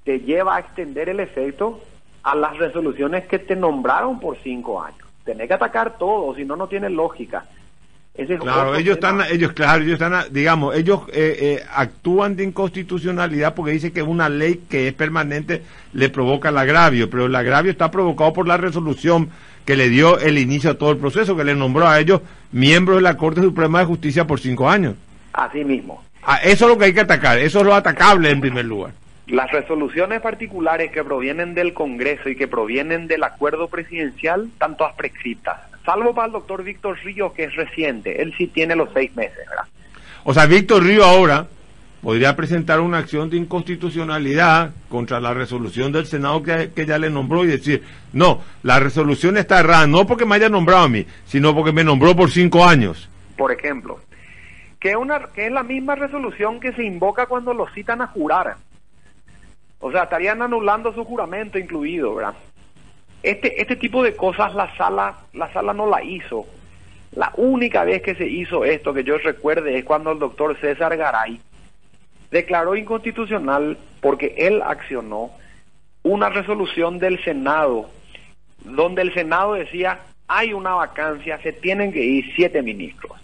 te 0.04 0.20
lleva 0.20 0.56
a 0.56 0.60
extender 0.60 1.10
el 1.10 1.20
efecto 1.20 1.80
a 2.24 2.36
las 2.36 2.58
resoluciones 2.58 3.26
que 3.28 3.40
te 3.40 3.56
nombraron 3.56 4.20
por 4.20 4.38
cinco 4.38 4.82
años. 4.82 5.00
Tenés 5.24 5.48
que 5.48 5.54
atacar 5.54 5.98
todo, 5.98 6.36
si 6.36 6.44
no, 6.44 6.56
no 6.56 6.68
tiene 6.68 6.90
lógica. 6.90 7.46
Claro, 8.40 8.76
ellos 8.76 8.96
están, 8.96 9.22
ellos, 9.30 9.52
claro, 9.52 9.84
ellos 9.84 9.94
están, 9.94 10.26
digamos, 10.32 10.76
ellos 10.76 11.02
eh, 11.10 11.38
eh, 11.40 11.64
actúan 11.74 12.36
de 12.36 12.44
inconstitucionalidad 12.44 13.54
porque 13.54 13.74
dice 13.74 13.92
que 13.92 14.02
una 14.02 14.30
ley 14.30 14.62
que 14.70 14.88
es 14.88 14.94
permanente 14.94 15.64
le 15.94 16.10
provoca 16.10 16.50
el 16.50 16.58
agravio, 16.58 17.10
pero 17.10 17.26
el 17.26 17.36
agravio 17.36 17.72
está 17.72 17.92
provocado 17.92 18.32
por 18.34 18.48
la 18.48 18.58
resolución 18.58 19.30
que 19.66 19.76
le 19.76 19.90
dio 19.90 20.20
el 20.20 20.38
inicio 20.38 20.72
a 20.72 20.78
todo 20.78 20.92
el 20.92 20.98
proceso, 20.98 21.36
que 21.36 21.44
le 21.44 21.56
nombró 21.56 21.88
a 21.88 22.00
ellos 22.00 22.22
miembros 22.52 22.98
de 22.98 23.04
la 23.04 23.18
Corte 23.18 23.42
Suprema 23.42 23.80
de 23.80 23.86
Justicia 23.86 24.26
por 24.26 24.40
cinco 24.40 24.70
años. 24.70 24.96
Así 25.34 25.64
mismo. 25.66 26.02
Ah, 26.24 26.40
eso 26.44 26.66
es 26.66 26.72
lo 26.72 26.78
que 26.78 26.86
hay 26.86 26.94
que 26.94 27.02
atacar, 27.02 27.38
eso 27.38 27.60
es 27.60 27.66
lo 27.66 27.74
atacable 27.74 28.30
en 28.30 28.42
primer 28.42 28.66
lugar. 28.66 28.94
Las 29.27 29.51
resoluciones 29.51 30.22
particulares 30.22 30.92
que 30.92 31.04
provienen 31.04 31.56
del 31.56 31.74
Congreso 31.74 32.30
y 32.30 32.36
que 32.36 32.48
provienen 32.48 33.07
del 33.07 33.24
acuerdo 33.24 33.68
presidencial, 33.68 34.50
tanto 34.60 34.88
prescritas, 34.95 35.60
salvo 35.83 36.13
para 36.13 36.27
el 36.27 36.33
doctor 36.33 36.63
Víctor 36.63 36.98
Río, 37.04 37.33
que 37.33 37.45
es 37.45 37.56
reciente, 37.56 38.22
él 38.22 38.33
sí 38.38 38.48
tiene 38.48 38.75
los 38.75 38.89
seis 38.94 39.16
meses, 39.16 39.38
¿verdad? 39.50 39.66
O 40.24 40.33
sea, 40.33 40.45
Víctor 40.45 40.83
Río 40.83 41.04
ahora 41.04 41.48
podría 42.02 42.35
presentar 42.35 42.81
una 42.81 43.00
acción 43.00 43.31
de 43.31 43.38
inconstitucionalidad 43.38 44.71
contra 44.90 45.19
la 45.19 45.33
resolución 45.33 45.92
del 45.92 46.06
Senado 46.06 46.44
que, 46.44 46.71
que, 46.76 46.85
ya 46.85 47.00
le 47.00 47.09
nombró 47.09 47.44
y 47.44 47.47
decir, 47.47 47.83
no, 48.14 48.44
la 48.61 48.80
resolución 48.80 49.38
está 49.38 49.59
errada, 49.59 49.88
no 49.88 50.06
porque 50.06 50.26
me 50.26 50.35
haya 50.35 50.50
nombrado 50.50 50.83
a 50.83 50.90
mí, 50.90 51.06
sino 51.26 51.56
porque 51.56 51.71
me 51.71 51.83
nombró 51.83 52.16
por 52.16 52.30
cinco 52.30 52.64
años. 52.64 53.09
Por 53.35 53.52
ejemplo, 53.52 54.00
que, 54.80 54.95
una, 54.95 55.19
que 55.33 55.47
es 55.47 55.52
la 55.52 55.64
misma 55.64 55.95
resolución 55.95 56.59
que 56.59 56.73
se 56.73 56.83
invoca 56.83 57.26
cuando 57.26 57.56
lo 57.56 57.68
citan 57.69 58.04
a 58.04 58.07
jurar. 58.07 58.57
O 59.85 59.92
sea, 59.92 60.06
estarían 60.06 60.42
anulando 60.42 60.92
su 60.95 61.06
juramento 61.06 61.59
incluido, 61.59 62.15
¿verdad? 62.15 62.33
Este, 63.21 63.61
este 63.61 63.75
tipo 63.75 64.01
de 64.01 64.15
cosas 64.15 64.56
la 64.56 64.75
sala, 64.75 65.15
la 65.33 65.54
sala 65.54 65.73
no 65.75 65.85
la 65.85 66.04
hizo. 66.04 66.47
La 67.11 67.31
única 67.37 67.83
vez 67.83 68.01
que 68.01 68.15
se 68.15 68.25
hizo 68.25 68.65
esto 68.65 68.95
que 68.95 69.04
yo 69.04 69.19
recuerde 69.19 69.77
es 69.77 69.85
cuando 69.85 70.11
el 70.11 70.18
doctor 70.18 70.59
César 70.59 70.97
Garay 70.97 71.39
declaró 72.31 72.75
inconstitucional 72.75 73.77
porque 74.01 74.33
él 74.39 74.63
accionó 74.63 75.30
una 76.01 76.30
resolución 76.30 76.97
del 76.97 77.23
Senado 77.23 77.87
donde 78.63 79.04
el 79.04 79.13
Senado 79.13 79.54
decía 79.54 79.99
hay 80.27 80.51
una 80.51 80.73
vacancia, 80.73 81.37
se 81.44 81.54
tienen 81.54 81.94
que 81.94 82.04
ir 82.04 82.33
siete 82.35 82.63
ministros. 82.63 83.19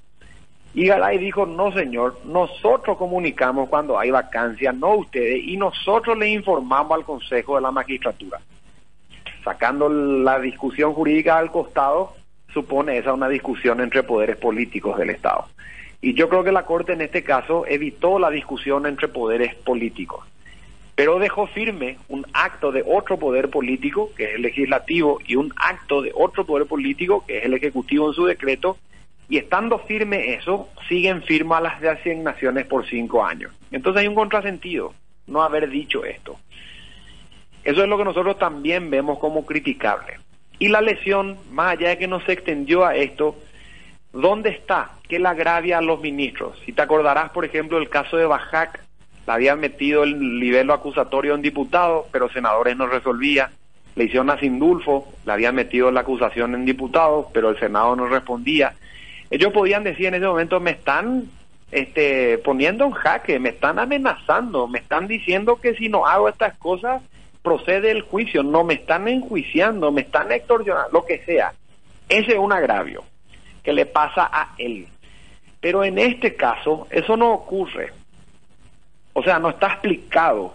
Y 0.73 0.87
Garay 0.87 1.17
dijo, 1.17 1.45
no 1.45 1.71
señor, 1.73 2.17
nosotros 2.25 2.97
comunicamos 2.97 3.67
cuando 3.67 3.99
hay 3.99 4.09
vacancia, 4.09 4.71
no 4.71 4.95
ustedes, 4.95 5.43
y 5.43 5.57
nosotros 5.57 6.17
le 6.17 6.29
informamos 6.29 6.97
al 6.97 7.03
Consejo 7.03 7.55
de 7.55 7.61
la 7.61 7.71
Magistratura. 7.71 8.39
Sacando 9.43 9.89
la 9.89 10.39
discusión 10.39 10.93
jurídica 10.93 11.37
al 11.37 11.51
costado, 11.51 12.13
supone 12.53 12.97
esa 12.97 13.13
una 13.13 13.27
discusión 13.27 13.81
entre 13.81 14.03
poderes 14.03 14.37
políticos 14.37 14.97
del 14.97 15.09
Estado. 15.09 15.47
Y 16.01 16.13
yo 16.13 16.29
creo 16.29 16.43
que 16.43 16.51
la 16.51 16.65
Corte 16.65 16.93
en 16.93 17.01
este 17.01 17.23
caso 17.23 17.65
evitó 17.67 18.17
la 18.17 18.29
discusión 18.29 18.85
entre 18.85 19.07
poderes 19.07 19.53
políticos, 19.55 20.25
pero 20.95 21.19
dejó 21.19 21.47
firme 21.47 21.97
un 22.07 22.25
acto 22.33 22.71
de 22.71 22.83
otro 22.85 23.17
poder 23.17 23.49
político, 23.49 24.11
que 24.15 24.23
es 24.25 24.35
el 24.35 24.41
legislativo, 24.43 25.19
y 25.27 25.35
un 25.35 25.53
acto 25.57 26.01
de 26.01 26.11
otro 26.15 26.45
poder 26.45 26.65
político, 26.65 27.25
que 27.25 27.39
es 27.39 27.45
el 27.45 27.53
ejecutivo 27.53 28.07
en 28.07 28.13
su 28.13 28.25
decreto, 28.25 28.77
y 29.31 29.37
estando 29.37 29.79
firme 29.79 30.33
eso, 30.33 30.67
siguen 30.89 31.23
firmas 31.23 31.63
las 31.63 31.81
asignaciones 31.81 32.67
por 32.67 32.85
cinco 32.85 33.23
años. 33.23 33.53
Entonces 33.71 34.01
hay 34.01 34.07
un 34.09 34.13
contrasentido 34.13 34.93
no 35.27 35.41
haber 35.41 35.69
dicho 35.69 36.03
esto. 36.03 36.37
Eso 37.63 37.81
es 37.81 37.87
lo 37.87 37.97
que 37.97 38.03
nosotros 38.03 38.37
también 38.37 38.89
vemos 38.89 39.19
como 39.19 39.45
criticable. 39.45 40.19
Y 40.59 40.67
la 40.67 40.81
lesión, 40.81 41.37
más 41.49 41.71
allá 41.71 41.89
de 41.89 41.97
que 41.97 42.09
no 42.09 42.19
se 42.19 42.33
extendió 42.33 42.85
a 42.85 42.97
esto, 42.97 43.37
¿dónde 44.11 44.49
está? 44.49 44.91
¿Qué 45.07 45.17
le 45.17 45.29
agravia 45.29 45.77
a 45.77 45.81
los 45.81 46.01
ministros? 46.01 46.59
Si 46.65 46.73
te 46.73 46.81
acordarás, 46.81 47.31
por 47.31 47.45
ejemplo, 47.45 47.77
el 47.77 47.87
caso 47.87 48.17
de 48.17 48.25
Bajac, 48.25 48.81
le 49.27 49.31
habían 49.31 49.61
metido 49.61 50.03
el 50.03 50.41
nivel 50.41 50.69
acusatorio 50.71 51.35
en 51.35 51.41
diputados, 51.41 52.05
pero 52.11 52.27
senadores 52.27 52.75
no 52.75 52.85
resolvía. 52.85 53.49
Le 53.95 54.03
hicieron 54.03 54.29
a 54.29 54.37
Sindulfo, 54.37 55.07
le 55.25 55.31
habían 55.31 55.55
metido 55.55 55.89
la 55.89 56.01
acusación 56.01 56.53
en 56.53 56.65
diputados, 56.65 57.27
pero 57.31 57.49
el 57.49 57.59
Senado 57.59 57.95
no 57.95 58.07
respondía. 58.07 58.73
Ellos 59.31 59.53
podían 59.53 59.83
decir 59.83 60.07
en 60.07 60.15
ese 60.15 60.27
momento, 60.27 60.59
me 60.59 60.71
están 60.71 61.29
este, 61.71 62.37
poniendo 62.39 62.85
en 62.85 62.91
jaque, 62.91 63.39
me 63.39 63.49
están 63.49 63.79
amenazando, 63.79 64.67
me 64.67 64.79
están 64.79 65.07
diciendo 65.07 65.55
que 65.55 65.73
si 65.73 65.89
no 65.89 66.05
hago 66.05 66.29
estas 66.29 66.57
cosas 66.57 67.01
procede 67.41 67.91
el 67.91 68.01
juicio, 68.01 68.43
no 68.43 68.63
me 68.63 68.75
están 68.75 69.07
enjuiciando, 69.07 69.91
me 69.91 70.01
están 70.01 70.31
extorsionando, 70.31 70.89
lo 70.91 71.05
que 71.05 71.19
sea. 71.19 71.53
Ese 72.07 72.33
es 72.33 72.37
un 72.37 72.51
agravio 72.51 73.03
que 73.63 73.73
le 73.73 73.85
pasa 73.85 74.29
a 74.31 74.53
él. 74.57 74.87
Pero 75.59 75.83
en 75.83 75.97
este 75.97 76.35
caso 76.35 76.87
eso 76.91 77.15
no 77.15 77.31
ocurre. 77.31 77.93
O 79.13 79.23
sea, 79.23 79.39
no 79.39 79.49
está 79.49 79.67
explicado, 79.67 80.53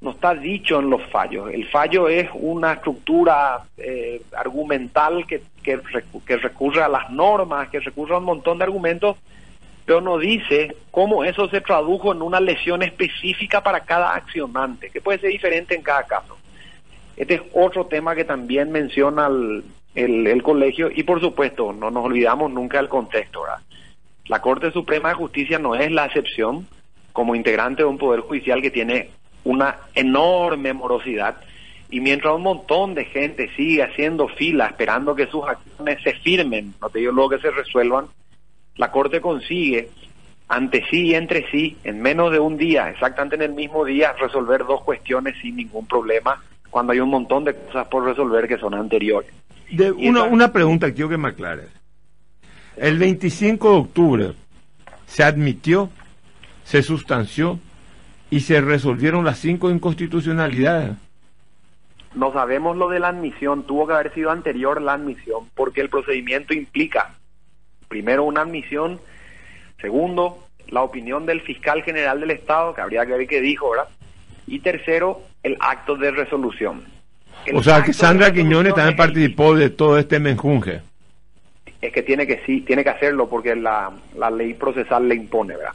no 0.00 0.10
está 0.10 0.34
dicho 0.34 0.80
en 0.80 0.90
los 0.90 1.02
fallos. 1.06 1.50
El 1.52 1.66
fallo 1.68 2.08
es 2.08 2.28
una 2.34 2.74
estructura 2.74 3.64
eh, 3.76 4.20
argumental 4.36 5.26
que, 5.26 5.42
que, 5.66 5.80
que 6.24 6.36
recurre 6.38 6.82
a 6.82 6.88
las 6.88 7.10
normas, 7.10 7.68
que 7.68 7.80
recurre 7.80 8.14
a 8.14 8.18
un 8.18 8.24
montón 8.24 8.56
de 8.56 8.64
argumentos 8.64 9.16
pero 9.86 10.00
no 10.00 10.18
dice 10.18 10.76
cómo 10.90 11.24
eso 11.24 11.48
se 11.48 11.60
tradujo 11.60 12.12
en 12.12 12.20
una 12.20 12.40
lesión 12.40 12.82
específica 12.82 13.62
para 13.62 13.80
cada 13.80 14.14
accionante, 14.14 14.90
que 14.90 15.00
puede 15.00 15.20
ser 15.20 15.30
diferente 15.30 15.76
en 15.76 15.82
cada 15.82 16.02
caso. 16.02 16.36
Este 17.16 17.34
es 17.34 17.42
otro 17.54 17.86
tema 17.86 18.16
que 18.16 18.24
también 18.24 18.72
menciona 18.72 19.28
el, 19.94 20.42
colegio 20.42 20.90
y 20.94 21.04
por 21.04 21.20
supuesto 21.20 21.72
no 21.72 21.90
nos 21.90 22.04
olvidamos 22.04 22.50
nunca 22.50 22.78
del 22.78 22.88
contexto. 22.88 23.44
La 24.26 24.42
Corte 24.42 24.72
Suprema 24.72 25.10
de 25.10 25.14
Justicia 25.14 25.58
no 25.58 25.76
es 25.76 25.90
la 25.92 26.06
excepción 26.06 26.66
como 27.12 27.36
integrante 27.36 27.82
de 27.82 27.88
un 27.88 27.96
poder 27.96 28.20
judicial 28.20 28.60
que 28.60 28.72
tiene 28.72 29.10
una 29.44 29.76
enorme 29.94 30.72
morosidad 30.72 31.36
y 31.90 32.00
mientras 32.00 32.34
un 32.34 32.42
montón 32.42 32.94
de 32.94 33.04
gente 33.04 33.50
sigue 33.56 33.82
haciendo 33.82 34.28
fila 34.28 34.66
esperando 34.66 35.14
que 35.14 35.26
sus 35.26 35.44
acciones 35.46 36.02
se 36.02 36.14
firmen, 36.14 36.74
no 36.80 36.88
te 36.88 36.98
digo 36.98 37.12
luego 37.12 37.30
que 37.30 37.38
se 37.38 37.50
resuelvan, 37.50 38.06
la 38.76 38.90
Corte 38.90 39.20
consigue 39.20 39.88
ante 40.48 40.84
sí 40.90 41.06
y 41.06 41.14
entre 41.14 41.50
sí, 41.50 41.76
en 41.84 42.00
menos 42.00 42.30
de 42.30 42.38
un 42.38 42.56
día, 42.56 42.90
exactamente 42.90 43.36
en 43.36 43.42
el 43.42 43.52
mismo 43.52 43.84
día, 43.84 44.12
resolver 44.12 44.64
dos 44.64 44.82
cuestiones 44.82 45.34
sin 45.40 45.56
ningún 45.56 45.86
problema, 45.86 46.42
cuando 46.70 46.92
hay 46.92 47.00
un 47.00 47.10
montón 47.10 47.44
de 47.44 47.54
cosas 47.54 47.88
por 47.88 48.04
resolver 48.04 48.46
que 48.46 48.58
son 48.58 48.74
anteriores. 48.74 49.30
De 49.70 49.90
una, 49.90 50.24
una 50.24 50.52
pregunta 50.52 50.86
que 50.86 50.94
quiero 50.94 51.08
que 51.08 51.16
me 51.16 51.28
aclares. 51.28 51.68
El 52.76 52.98
25 52.98 53.70
de 53.70 53.76
octubre 53.76 54.32
se 55.06 55.24
admitió, 55.24 55.90
se 56.62 56.82
sustanció 56.82 57.58
y 58.30 58.40
se 58.40 58.60
resolvieron 58.60 59.24
las 59.24 59.38
cinco 59.38 59.70
inconstitucionalidades. 59.70 60.92
No 62.16 62.32
sabemos 62.32 62.76
lo 62.76 62.88
de 62.88 62.98
la 62.98 63.08
admisión, 63.08 63.62
tuvo 63.64 63.86
que 63.86 63.92
haber 63.92 64.12
sido 64.12 64.30
anterior 64.30 64.82
la 64.82 64.94
admisión, 64.94 65.48
porque 65.54 65.80
el 65.80 65.88
procedimiento 65.88 66.52
implica 66.52 67.14
Primero, 67.88 68.24
una 68.24 68.42
admisión. 68.42 69.00
Segundo, 69.80 70.44
la 70.68 70.82
opinión 70.82 71.26
del 71.26 71.40
fiscal 71.40 71.82
general 71.82 72.20
del 72.20 72.32
Estado, 72.32 72.74
que 72.74 72.80
habría 72.80 73.06
que 73.06 73.12
ver 73.12 73.26
qué 73.26 73.40
dijo, 73.40 73.70
¿verdad? 73.70 73.88
Y 74.46 74.60
tercero, 74.60 75.22
el 75.42 75.56
acto 75.60 75.96
de 75.96 76.10
resolución. 76.10 76.84
o 77.52 77.62
sea, 77.62 77.82
que 77.82 77.92
Sandra 77.92 78.32
Quiñones 78.32 78.74
también 78.74 78.96
participó 78.96 79.54
de 79.54 79.70
todo 79.70 79.98
este 79.98 80.18
menjunje. 80.18 80.82
Es 81.80 81.92
que 81.92 82.02
tiene 82.02 82.26
que 82.26 82.42
sí, 82.46 82.62
tiene 82.62 82.82
que 82.82 82.90
hacerlo 82.90 83.28
porque 83.28 83.54
la, 83.54 83.92
la 84.16 84.30
ley 84.30 84.54
procesal 84.54 85.08
le 85.08 85.14
impone, 85.14 85.56
¿verdad? 85.56 85.74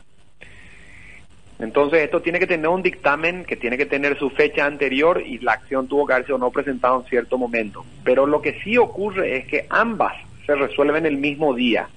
Entonces 1.62 2.02
esto 2.02 2.22
tiene 2.22 2.40
que 2.40 2.48
tener 2.48 2.68
un 2.68 2.82
dictamen 2.82 3.46
que 3.46 3.56
tiene 3.56 3.78
que 3.78 3.86
tener 3.86 4.18
su 4.18 4.32
fecha 4.32 4.66
anterior 4.66 5.22
y 5.24 5.38
la 5.40 5.54
acción 5.54 5.88
tuvo 5.88 6.08
que 6.08 6.14
haberse 6.14 6.34
o 6.34 6.38
no 6.40 6.50
presentado 6.50 7.02
en 7.02 7.08
cierto 7.08 7.38
momento. 7.38 7.86
Pero 8.04 8.26
lo 8.26 8.42
que 8.42 8.60
sí 8.62 8.78
ocurre 8.78 9.38
es 9.38 9.46
que 9.46 9.68
ambas 9.70 10.14
se 10.46 10.56
resuelven 10.56 11.06
el 11.06 11.18
mismo 11.18 11.54
día 11.54 11.88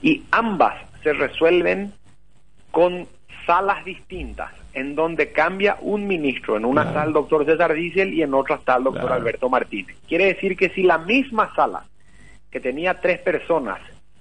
y 0.00 0.22
ambas 0.30 0.74
se 1.02 1.12
resuelven 1.12 1.92
con 2.70 3.08
salas 3.46 3.84
distintas, 3.84 4.52
en 4.72 4.94
donde 4.94 5.32
cambia 5.32 5.76
un 5.80 6.06
ministro. 6.06 6.56
En 6.56 6.64
una 6.64 6.84
sala 6.84 7.04
el 7.04 7.12
doctor 7.12 7.44
César 7.44 7.74
Diesel 7.74 8.14
y 8.14 8.22
en 8.22 8.32
otra 8.32 8.56
está 8.56 8.76
el 8.76 8.84
doctor 8.84 9.12
Alberto 9.12 9.48
Martínez. 9.48 9.96
Quiere 10.08 10.26
decir 10.26 10.56
que 10.56 10.70
si 10.70 10.82
la 10.82 10.98
misma 10.98 11.52
sala, 11.54 11.84
que 12.50 12.60
tenía 12.60 13.00
tres 13.00 13.18
personas, 13.18 13.80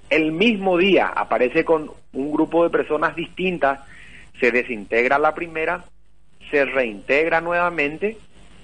el 0.10 0.32
mismo 0.32 0.77
día 0.77 1.08
aparece 1.08 1.63
con 1.63 1.89
un 2.13 2.32
grupo 2.32 2.63
de 2.63 2.70
personas 2.70 3.15
distintas, 3.15 3.80
se 4.40 4.52
desintegra 4.52 5.20
la 5.20 5.34
primera, 5.34 5.86
se 6.50 6.66
reintegra 6.66 7.42
nuevamente 7.42 8.18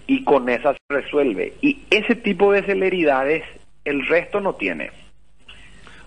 y 0.07 0.23
con 0.23 0.49
esa 0.49 0.73
se 0.73 0.79
resuelve. 0.89 1.53
Y 1.61 1.81
ese 1.89 2.15
tipo 2.15 2.51
de 2.51 2.63
celeridades 2.63 3.43
el 3.85 4.05
resto 4.07 4.39
no 4.39 4.53
tiene. 4.55 4.91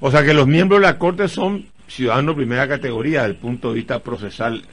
O 0.00 0.10
sea 0.10 0.24
que 0.24 0.34
los 0.34 0.46
miembros 0.46 0.80
de 0.80 0.86
la 0.86 0.98
Corte 0.98 1.28
son 1.28 1.66
ciudadanos 1.86 2.34
de 2.34 2.42
primera 2.42 2.66
categoría 2.66 3.20
desde 3.20 3.34
el 3.34 3.40
punto 3.40 3.68
de 3.68 3.74
vista 3.76 4.00
procesal. 4.00 4.64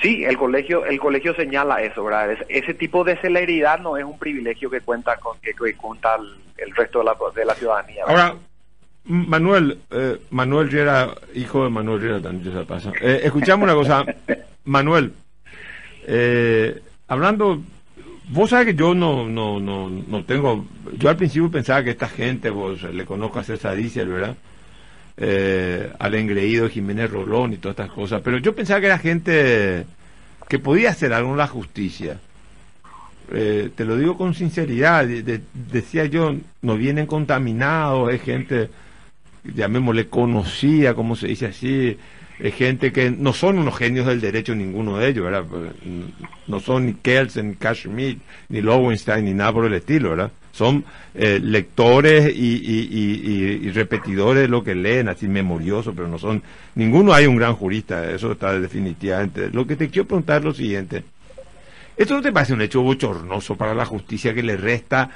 Sí, 0.00 0.24
el 0.24 0.36
colegio, 0.36 0.84
el 0.84 0.98
colegio 0.98 1.32
señala 1.34 1.80
eso, 1.80 2.02
¿verdad? 2.02 2.36
ese 2.48 2.74
tipo 2.74 3.04
de 3.04 3.16
celeridad 3.18 3.78
no 3.78 3.96
es 3.96 4.04
un 4.04 4.18
privilegio 4.18 4.68
que 4.68 4.80
cuenta 4.80 5.16
con 5.16 5.38
que, 5.38 5.54
cuenta 5.54 6.16
el, 6.56 6.74
resto 6.74 6.98
de 6.98 7.04
la, 7.04 7.16
de 7.32 7.44
la 7.44 7.54
ciudadanía. 7.54 8.04
Ahora, 8.08 8.34
Manuel, 9.04 9.78
eh, 9.90 10.20
Manuel 10.30 10.70
Riera, 10.70 11.14
hijo 11.34 11.64
de 11.64 11.70
Manuel 11.70 12.00
Riera, 12.00 12.20
también 12.20 12.54
se 12.54 12.64
pasa. 12.64 12.92
Eh, 13.00 13.22
escuchamos 13.24 13.64
una 13.64 13.74
cosa, 13.74 14.04
Manuel, 14.64 15.12
eh, 16.06 16.80
hablando 17.08 17.62
Vos 18.28 18.50
sabés 18.50 18.66
que 18.68 18.74
yo 18.74 18.94
no, 18.94 19.28
no, 19.28 19.60
no, 19.60 19.90
no 19.90 20.24
tengo. 20.24 20.64
Yo 20.96 21.10
al 21.10 21.16
principio 21.16 21.50
pensaba 21.50 21.84
que 21.84 21.90
esta 21.90 22.08
gente, 22.08 22.48
vos 22.48 22.82
le 22.82 23.04
conozco 23.04 23.38
a 23.38 23.44
César 23.44 23.76
Díaz, 23.76 23.94
¿verdad? 24.06 24.36
Eh, 25.18 25.92
al 25.98 26.14
engreído 26.14 26.68
Jiménez 26.68 27.10
Rolón 27.10 27.52
y 27.52 27.58
todas 27.58 27.74
estas 27.78 27.90
cosas, 27.90 28.22
pero 28.24 28.38
yo 28.38 28.54
pensaba 28.54 28.80
que 28.80 28.86
era 28.86 28.98
gente 28.98 29.84
que 30.48 30.58
podía 30.58 30.90
hacer 30.90 31.12
algo 31.12 31.32
en 31.32 31.36
la 31.36 31.46
justicia. 31.46 32.18
Eh, 33.30 33.70
te 33.74 33.84
lo 33.84 33.96
digo 33.96 34.16
con 34.16 34.34
sinceridad, 34.34 35.06
decía 35.06 36.06
yo, 36.06 36.34
no 36.62 36.76
vienen 36.76 37.06
contaminados, 37.06 38.12
es 38.12 38.22
gente, 38.22 38.70
llamémosle 39.44 40.08
conocía, 40.08 40.94
como 40.94 41.16
se 41.16 41.28
dice 41.28 41.46
así, 41.46 41.96
es 42.38 42.54
gente 42.54 42.92
que 42.92 43.10
no 43.10 43.32
son 43.32 43.58
unos 43.58 43.76
genios 43.76 44.06
del 44.06 44.20
derecho 44.20 44.54
ninguno 44.54 44.98
de 44.98 45.08
ellos, 45.08 45.24
¿verdad? 45.24 45.44
Pues, 45.48 45.72
no 46.48 46.60
son 46.60 46.86
ni 46.86 46.94
Kelsen, 46.94 47.50
ni 47.50 47.54
Kashmir, 47.54 48.18
ni 48.48 48.60
Lowenstein, 48.60 49.24
ni 49.24 49.34
nada 49.34 49.52
por 49.52 49.66
el 49.66 49.74
estilo, 49.74 50.10
¿verdad? 50.10 50.32
Son 50.50 50.84
eh, 51.14 51.40
lectores 51.42 52.32
y, 52.34 53.70
repetidores 53.70 54.42
de 54.42 54.48
lo 54.48 54.62
que 54.62 54.74
leen, 54.74 55.08
así 55.08 55.28
memoriosos, 55.28 55.94
pero 55.94 56.08
no 56.08 56.18
son, 56.18 56.42
ninguno 56.74 57.12
hay 57.14 57.26
un 57.26 57.36
gran 57.36 57.54
jurista, 57.54 58.10
eso 58.10 58.32
está 58.32 58.58
definitivamente. 58.58 59.48
Lo 59.50 59.66
que 59.66 59.76
te 59.76 59.88
quiero 59.88 60.08
preguntar 60.08 60.38
es 60.38 60.44
lo 60.44 60.54
siguiente, 60.54 61.04
¿esto 61.96 62.14
no 62.14 62.22
te 62.22 62.32
parece 62.32 62.52
un 62.54 62.62
hecho 62.62 62.82
bochornoso 62.82 63.56
para 63.56 63.74
la 63.74 63.84
justicia 63.84 64.34
que 64.34 64.42
le 64.42 64.56
resta 64.56 65.10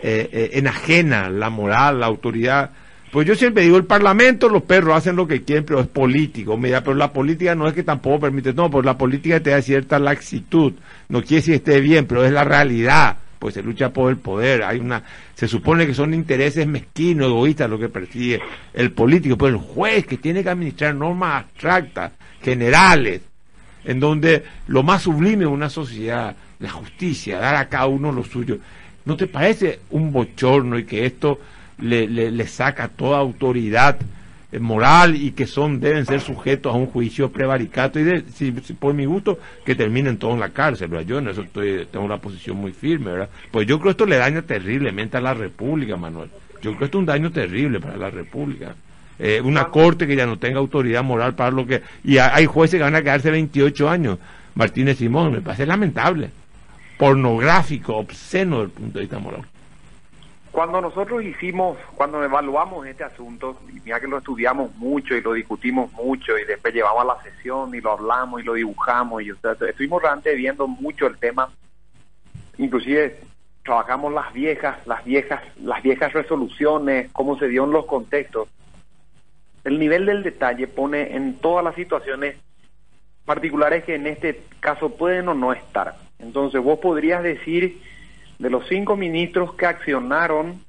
eh, 0.00 0.28
eh, 0.32 0.50
enajena 0.54 1.28
la 1.28 1.50
moral, 1.50 2.00
la 2.00 2.06
autoridad? 2.06 2.70
Pues 3.10 3.26
yo 3.26 3.34
siempre 3.34 3.64
digo, 3.64 3.76
el 3.76 3.86
Parlamento, 3.86 4.48
los 4.48 4.62
perros 4.62 4.96
hacen 4.96 5.16
lo 5.16 5.26
que 5.26 5.42
quieren, 5.42 5.64
pero 5.64 5.80
es 5.80 5.88
político. 5.88 6.56
Mira, 6.56 6.82
pero 6.84 6.94
la 6.94 7.12
política 7.12 7.56
no 7.56 7.66
es 7.66 7.74
que 7.74 7.82
tampoco 7.82 8.20
permite, 8.20 8.52
no, 8.52 8.70
pues 8.70 8.84
la 8.84 8.96
política 8.96 9.40
te 9.40 9.50
da 9.50 9.60
cierta 9.60 9.98
laxitud. 9.98 10.74
No 11.08 11.22
quiere 11.22 11.44
que 11.44 11.54
esté 11.56 11.80
bien, 11.80 12.06
pero 12.06 12.24
es 12.24 12.30
la 12.30 12.44
realidad. 12.44 13.16
Pues 13.40 13.54
se 13.54 13.62
lucha 13.62 13.92
por 13.92 14.10
el 14.10 14.18
poder. 14.18 14.62
Hay 14.62 14.78
una, 14.78 15.02
se 15.34 15.48
supone 15.48 15.88
que 15.88 15.94
son 15.94 16.14
intereses 16.14 16.68
mezquinos, 16.68 17.28
egoístas 17.28 17.68
lo 17.68 17.80
que 17.80 17.88
persigue 17.88 18.40
el 18.74 18.92
político, 18.92 19.36
pero 19.36 19.50
el 19.50 19.56
juez 19.56 20.06
que 20.06 20.18
tiene 20.18 20.44
que 20.44 20.50
administrar 20.50 20.94
normas 20.94 21.44
abstractas, 21.44 22.12
generales, 22.40 23.22
en 23.84 23.98
donde 23.98 24.44
lo 24.68 24.84
más 24.84 25.02
sublime 25.02 25.44
de 25.44 25.46
una 25.46 25.68
sociedad, 25.68 26.36
la 26.60 26.70
justicia, 26.70 27.38
dar 27.38 27.56
a 27.56 27.68
cada 27.68 27.86
uno 27.86 28.12
lo 28.12 28.22
suyo. 28.22 28.58
¿No 29.04 29.16
te 29.16 29.26
parece 29.26 29.80
un 29.90 30.12
bochorno 30.12 30.78
y 30.78 30.84
que 30.84 31.06
esto 31.06 31.40
le, 31.80 32.06
le, 32.06 32.46
saca 32.46 32.88
toda 32.88 33.18
autoridad 33.18 33.96
eh, 34.52 34.58
moral 34.58 35.16
y 35.16 35.32
que 35.32 35.46
son 35.46 35.80
deben 35.80 36.06
ser 36.06 36.20
sujetos 36.20 36.74
a 36.74 36.76
un 36.76 36.86
juicio 36.86 37.30
prevaricato. 37.30 37.98
Y 37.98 38.04
de, 38.04 38.24
si, 38.34 38.52
por 38.52 38.94
mi 38.94 39.04
gusto 39.04 39.38
que 39.64 39.74
terminen 39.74 40.18
todos 40.18 40.34
en 40.34 40.40
la 40.40 40.50
cárcel 40.50 40.90
yo 41.06 41.18
en 41.18 41.28
eso 41.28 41.42
estoy 41.42 41.86
tengo 41.90 42.04
una 42.04 42.18
posición 42.18 42.56
muy 42.56 42.72
firme 42.72 43.12
verdad 43.12 43.28
pues 43.50 43.66
yo 43.66 43.78
creo 43.78 43.84
que 43.84 43.90
esto 43.90 44.06
le 44.06 44.16
daña 44.16 44.42
terriblemente 44.42 45.16
a 45.16 45.20
la 45.20 45.34
república 45.34 45.96
Manuel. 45.96 46.30
Yo 46.62 46.70
creo 46.70 46.78
que 46.78 46.84
esto 46.86 46.98
es 46.98 47.00
un 47.00 47.06
daño 47.06 47.30
terrible 47.30 47.80
para 47.80 47.96
la 47.96 48.10
república. 48.10 48.74
Eh, 49.18 49.40
una 49.42 49.66
corte 49.66 50.06
que 50.06 50.16
ya 50.16 50.26
no 50.26 50.38
tenga 50.38 50.58
autoridad 50.58 51.04
moral 51.04 51.34
para 51.34 51.50
lo 51.50 51.66
que 51.66 51.82
y 52.04 52.18
hay 52.18 52.46
jueces 52.46 52.78
que 52.78 52.84
van 52.84 52.96
a 52.96 53.02
quedarse 53.02 53.30
28 53.30 53.88
años. 53.88 54.18
Martínez 54.54 54.98
Simón 54.98 55.32
me 55.32 55.40
parece 55.40 55.66
lamentable. 55.66 56.30
Pornográfico 56.98 57.96
obsceno 57.96 58.58
desde 58.58 58.64
el 58.64 58.70
punto 58.72 58.98
de 58.98 59.00
vista 59.04 59.18
moral 59.18 59.49
Cuando 60.52 60.80
nosotros 60.80 61.22
hicimos, 61.22 61.78
cuando 61.94 62.22
evaluamos 62.24 62.84
este 62.86 63.04
asunto, 63.04 63.60
y 63.68 63.80
mira 63.80 64.00
que 64.00 64.08
lo 64.08 64.18
estudiamos 64.18 64.74
mucho 64.76 65.14
y 65.14 65.20
lo 65.20 65.32
discutimos 65.32 65.92
mucho 65.92 66.36
y 66.36 66.44
después 66.44 66.74
llevamos 66.74 67.02
a 67.02 67.16
la 67.16 67.22
sesión 67.22 67.72
y 67.74 67.80
lo 67.80 67.92
hablamos 67.92 68.40
y 68.40 68.44
lo 68.44 68.54
dibujamos 68.54 69.22
y 69.22 69.30
estuvimos 69.30 70.02
realmente 70.02 70.34
viendo 70.34 70.66
mucho 70.66 71.06
el 71.06 71.18
tema, 71.18 71.48
inclusive 72.58 73.20
trabajamos 73.64 74.12
las 74.12 74.32
viejas, 74.32 74.84
las 74.86 75.04
viejas, 75.04 75.40
las 75.62 75.82
viejas 75.82 76.12
resoluciones, 76.12 77.10
cómo 77.12 77.38
se 77.38 77.46
dio 77.46 77.64
en 77.64 77.70
los 77.70 77.86
contextos. 77.86 78.48
El 79.62 79.78
nivel 79.78 80.06
del 80.06 80.24
detalle 80.24 80.66
pone 80.66 81.14
en 81.14 81.34
todas 81.34 81.64
las 81.64 81.76
situaciones 81.76 82.36
particulares 83.24 83.84
que 83.84 83.94
en 83.94 84.08
este 84.08 84.42
caso 84.58 84.96
pueden 84.96 85.28
o 85.28 85.34
no 85.34 85.52
estar. 85.52 85.94
Entonces 86.18 86.60
vos 86.60 86.80
podrías 86.80 87.22
decir 87.22 87.80
de 88.40 88.48
los 88.48 88.66
cinco 88.68 88.96
ministros 88.96 89.54
que 89.54 89.66
accionaron, 89.66 90.64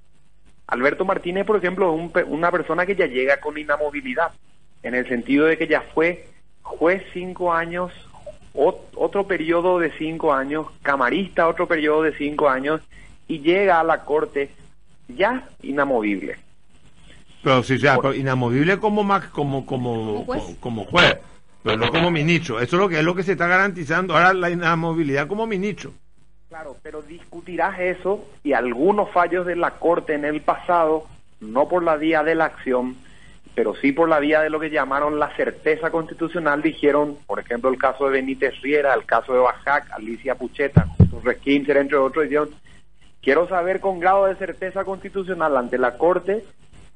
Alberto 0.67 1.05
Martínez, 1.05 1.45
por 1.45 1.55
ejemplo, 1.55 1.97
es 2.15 2.25
una 2.27 2.51
persona 2.51 2.85
que 2.85 2.97
ya 2.97 3.07
llega 3.07 3.37
con 3.37 3.57
inamovilidad, 3.57 4.31
en 4.83 4.93
el 4.93 5.07
sentido 5.07 5.45
de 5.45 5.57
que 5.57 5.67
ya 5.67 5.81
fue 5.81 6.27
juez 6.61 7.01
cinco 7.13 7.53
años, 7.53 7.93
otro 8.53 9.25
periodo 9.25 9.79
de 9.79 9.89
cinco 9.97 10.33
años, 10.33 10.67
camarista 10.81 11.47
otro 11.47 11.65
periodo 11.65 12.03
de 12.03 12.17
cinco 12.17 12.49
años, 12.49 12.81
y 13.29 13.39
llega 13.39 13.79
a 13.79 13.85
la 13.85 14.03
corte 14.03 14.49
ya 15.07 15.47
inamovible. 15.61 16.35
Pero 17.41 17.63
si 17.63 17.79
sea, 17.79 17.97
inamovible 18.13 18.79
como 18.79 19.07
como 19.31 19.65
como 19.65 20.27
como 20.59 20.85
juez, 20.85 21.17
pero 21.63 21.77
no 21.77 21.89
como 21.89 22.11
ministro. 22.11 22.59
Eso 22.59 22.75
es 22.75 22.81
lo 22.81 22.89
que 22.89 22.99
es 22.99 23.05
lo 23.05 23.15
que 23.15 23.23
se 23.23 23.31
está 23.31 23.47
garantizando 23.47 24.13
ahora 24.13 24.33
la 24.33 24.49
inamovilidad 24.49 25.27
como 25.27 25.47
ministro. 25.47 25.93
Claro, 26.51 26.75
pero 26.83 27.01
discutirás 27.01 27.79
eso 27.79 28.25
y 28.43 28.51
algunos 28.51 29.09
fallos 29.11 29.45
de 29.45 29.55
la 29.55 29.79
Corte 29.79 30.15
en 30.15 30.25
el 30.25 30.41
pasado, 30.41 31.07
no 31.39 31.69
por 31.69 31.81
la 31.81 31.95
vía 31.95 32.23
de 32.23 32.35
la 32.35 32.43
acción, 32.43 32.97
pero 33.55 33.73
sí 33.73 33.93
por 33.93 34.09
la 34.09 34.19
vía 34.19 34.41
de 34.41 34.49
lo 34.49 34.59
que 34.59 34.69
llamaron 34.69 35.17
la 35.17 35.33
certeza 35.37 35.91
constitucional, 35.91 36.61
dijeron, 36.61 37.17
por 37.25 37.39
ejemplo, 37.39 37.69
el 37.69 37.77
caso 37.77 38.03
de 38.03 38.11
Benítez 38.11 38.59
Riera, 38.61 38.93
el 38.93 39.05
caso 39.05 39.31
de 39.31 39.39
Bajac, 39.39 39.93
Alicia 39.93 40.35
Pucheta, 40.35 40.87
Jesús 40.97 41.23
entre 41.45 41.95
otros, 41.95 42.25
dijeron, 42.25 42.49
quiero 43.21 43.47
saber 43.47 43.79
con 43.79 44.01
grado 44.01 44.25
de 44.25 44.35
certeza 44.35 44.83
constitucional 44.83 45.55
ante 45.55 45.77
la 45.77 45.97
Corte 45.97 46.43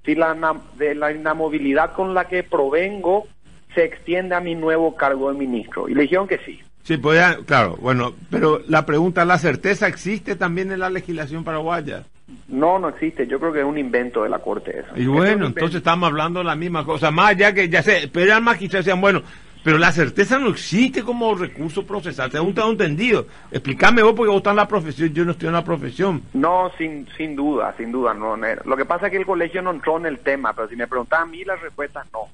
si 0.03 0.15
la, 0.15 0.35
de 0.77 0.95
la 0.95 1.13
inamovilidad 1.13 1.93
con 1.93 2.13
la 2.13 2.27
que 2.27 2.43
provengo 2.43 3.25
se 3.73 3.85
extiende 3.85 4.35
a 4.35 4.41
mi 4.41 4.53
nuevo 4.53 4.97
cargo 4.97 5.31
de 5.31 5.39
ministro. 5.39 5.87
Y 5.87 5.93
le 5.93 6.01
dijeron 6.01 6.27
que 6.27 6.39
sí. 6.39 6.64
Sí, 6.85 6.97
podía, 6.97 7.39
claro, 7.47 7.77
bueno, 7.81 8.13
pero 8.29 8.61
la 8.67 8.85
pregunta, 8.85 9.25
¿la 9.25 9.39
certeza 9.39 9.87
existe 9.87 10.35
también 10.35 10.71
en 10.71 10.79
la 10.79 10.91
legislación 10.91 11.43
paraguaya? 11.43 12.03
No, 12.47 12.77
no 12.77 12.89
existe. 12.89 13.25
Yo 13.25 13.39
creo 13.39 13.51
que 13.51 13.61
es 13.61 13.65
un 13.65 13.79
invento 13.79 14.21
de 14.21 14.29
la 14.29 14.37
Corte 14.37 14.81
eso. 14.81 14.89
Y 14.95 15.07
bueno, 15.07 15.47
entonces 15.47 15.77
estamos 15.77 16.07
hablando 16.07 16.41
de 16.41 16.45
la 16.45 16.55
misma 16.55 16.85
cosa. 16.85 17.09
Más 17.09 17.31
allá 17.31 17.55
que 17.55 17.69
ya 17.69 17.81
sé, 17.81 18.07
pero 18.13 18.35
al 18.35 18.43
magistrado 18.43 18.83
decían, 18.83 19.01
bueno, 19.01 19.23
pero 19.63 19.79
la 19.79 19.91
certeza 19.91 20.37
no 20.37 20.49
existe 20.49 21.01
como 21.01 21.33
recurso 21.33 21.87
procesal. 21.87 22.29
Te 22.29 22.39
un 22.39 22.55
entendido. 22.55 23.25
Explícame 23.51 24.03
vos 24.03 24.13
porque 24.13 24.29
vos 24.29 24.37
estás 24.37 24.51
en 24.51 24.57
la 24.57 24.67
profesión, 24.67 25.11
yo 25.11 25.25
no 25.25 25.31
estoy 25.31 25.47
en 25.47 25.53
la 25.53 25.63
profesión. 25.63 26.21
No, 26.33 26.71
sin, 26.77 27.07
sin 27.17 27.35
duda, 27.35 27.73
sin 27.77 27.91
duda. 27.91 28.13
no 28.13 28.37
Lo 28.37 28.77
que 28.77 28.85
pasa 28.85 29.07
es 29.07 29.11
que 29.11 29.17
el 29.17 29.25
colegio 29.25 29.63
no 29.63 29.71
entró 29.71 29.97
en 29.97 30.05
el 30.05 30.19
tema, 30.19 30.53
pero 30.53 30.69
si 30.69 30.75
me 30.75 30.85
preguntan 30.85 31.23
a 31.23 31.25
mí, 31.25 31.43
la 31.43 31.55
respuesta 31.55 32.05
no. 32.13 32.27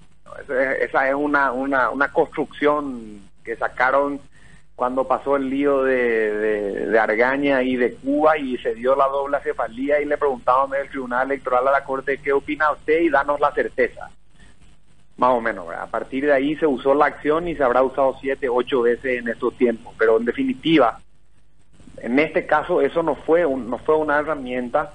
esa 0.81 1.07
es 1.07 1.15
una, 1.15 1.53
una, 1.53 1.89
una 1.89 2.09
construcción 2.09 3.21
que 3.45 3.55
sacaron 3.55 4.19
cuando 4.75 5.07
pasó 5.07 5.35
el 5.35 5.49
lío 5.49 5.83
de, 5.83 6.87
de, 6.87 6.99
Argaña 6.99 7.61
y 7.61 7.75
de 7.75 7.93
Cuba 7.95 8.37
y 8.37 8.57
se 8.57 8.73
dio 8.73 8.95
la 8.95 9.07
doble 9.07 9.39
cefalía 9.41 10.01
y 10.01 10.05
le 10.05 10.17
preguntaban 10.17 10.71
el 10.73 10.89
Tribunal 10.89 11.27
Electoral 11.27 11.67
a 11.67 11.71
la 11.71 11.83
Corte 11.83 12.17
qué 12.17 12.33
opina 12.33 12.71
usted 12.71 13.01
y 13.01 13.09
danos 13.09 13.39
la 13.39 13.51
certeza. 13.51 14.09
Más 15.17 15.31
o 15.31 15.41
menos, 15.41 15.67
a 15.69 15.85
partir 15.85 16.25
de 16.25 16.33
ahí 16.33 16.55
se 16.55 16.65
usó 16.65 16.95
la 16.95 17.05
acción 17.05 17.47
y 17.47 17.55
se 17.55 17.63
habrá 17.63 17.83
usado 17.83 18.15
siete, 18.19 18.49
ocho 18.49 18.81
veces 18.81 19.19
en 19.19 19.27
estos 19.27 19.55
tiempos, 19.55 19.93
pero 19.99 20.17
en 20.17 20.25
definitiva, 20.25 20.99
en 21.97 22.17
este 22.17 22.47
caso 22.47 22.81
eso 22.81 23.03
no 23.03 23.13
fue, 23.13 23.45
un, 23.45 23.69
no 23.69 23.77
fue 23.77 23.97
una 23.97 24.17
herramienta, 24.17 24.93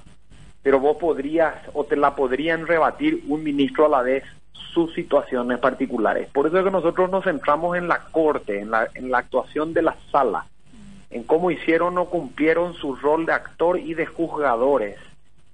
pero 0.65 0.81
vos 0.81 0.97
podrías 0.97 1.55
o 1.75 1.85
te 1.85 1.95
la 1.95 2.17
podrían 2.17 2.67
rebatir 2.67 3.23
un 3.29 3.45
ministro 3.45 3.87
a 3.87 3.89
la 3.89 4.03
vez 4.03 4.25
sus 4.73 4.93
situaciones 4.95 5.59
particulares. 5.59 6.29
Por 6.33 6.47
eso 6.47 6.59
es 6.59 6.65
que 6.65 6.71
nosotros 6.71 7.11
nos 7.11 7.25
centramos 7.25 7.77
en 7.77 7.89
la 7.89 7.99
corte, 8.11 8.61
en 8.61 8.71
la, 8.71 8.89
en 8.95 9.11
la 9.11 9.19
actuación 9.19 9.73
de 9.73 9.83
la 9.83 9.97
sala, 10.11 10.47
en 11.11 11.25
cómo 11.25 11.51
hicieron 11.51 11.97
o 11.99 12.07
cumplieron 12.07 12.75
su 12.75 12.97
rol 12.97 13.27
de 13.27 13.33
actor 13.33 13.79
y 13.79 13.95
de 13.95 14.07
juzgadores, 14.07 14.99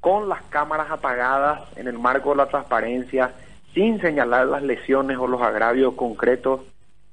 con 0.01 0.29
las 0.29 0.43
cámaras 0.43 0.91
apagadas 0.91 1.61
en 1.77 1.87
el 1.87 1.99
marco 1.99 2.31
de 2.31 2.37
la 2.37 2.47
transparencia, 2.47 3.33
sin 3.75 4.01
señalar 4.01 4.47
las 4.47 4.63
lesiones 4.63 5.17
o 5.19 5.29
los 5.29 5.41
agravios 5.41 5.95
concretos, 5.95 6.61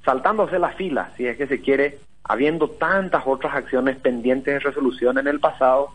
saltándose 0.04 0.58
la 0.58 0.70
fila, 0.70 1.12
si 1.16 1.28
es 1.28 1.38
que 1.38 1.48
se 1.48 1.62
quiere, 1.62 2.00
habiendo 2.24 2.70
tantas 2.70 3.24
otras 3.28 3.54
acciones 3.54 3.98
pendientes 3.98 4.56
de 4.56 4.60
resolución 4.60 5.20
en 5.20 5.28
el 5.28 5.40
pasado, 5.40 5.90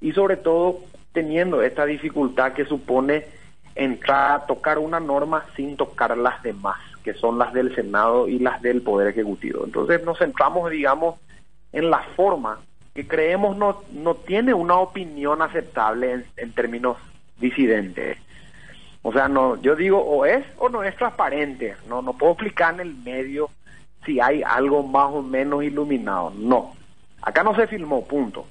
y 0.00 0.12
sobre 0.12 0.36
todo 0.36 0.80
teniendo 1.12 1.62
esta 1.62 1.86
dificultad 1.86 2.52
que 2.52 2.66
supone 2.66 3.24
entrar 3.76 4.32
a 4.32 4.46
tocar 4.46 4.78
una 4.78 4.98
norma 4.98 5.44
sin 5.54 5.76
tocar 5.76 6.16
las 6.16 6.42
demás, 6.42 6.78
que 7.04 7.14
son 7.14 7.38
las 7.38 7.52
del 7.52 7.74
Senado 7.74 8.26
y 8.26 8.38
las 8.38 8.60
del 8.62 8.82
Poder 8.82 9.08
Ejecutivo. 9.08 9.64
Entonces 9.64 10.02
nos 10.04 10.18
centramos, 10.18 10.70
digamos, 10.70 11.16
en 11.72 11.90
la 11.90 12.00
forma 12.16 12.58
que 12.94 13.06
creemos 13.06 13.56
no, 13.56 13.82
no 13.92 14.14
tiene 14.14 14.54
una 14.54 14.76
opinión 14.76 15.42
aceptable 15.42 16.24
en, 16.36 16.52
términos 16.52 16.96
disidentes. 17.38 18.16
O 19.02 19.12
sea, 19.12 19.28
no, 19.28 19.60
yo 19.60 19.76
digo 19.76 19.98
o 20.00 20.24
es 20.24 20.44
o 20.58 20.70
no 20.70 20.82
es 20.82 20.96
transparente. 20.96 21.76
No, 21.88 22.00
no 22.00 22.14
puedo 22.14 22.32
explicar 22.32 22.74
en 22.74 22.80
el 22.80 22.94
medio 22.94 23.50
si 24.06 24.18
hay 24.18 24.42
algo 24.42 24.82
más 24.82 25.12
o 25.12 25.22
menos 25.22 25.62
iluminado. 25.62 26.32
No. 26.34 26.74
Acá 27.20 27.42
no 27.42 27.54
se 27.54 27.66
filmó, 27.66 28.06
punto. 28.06 28.46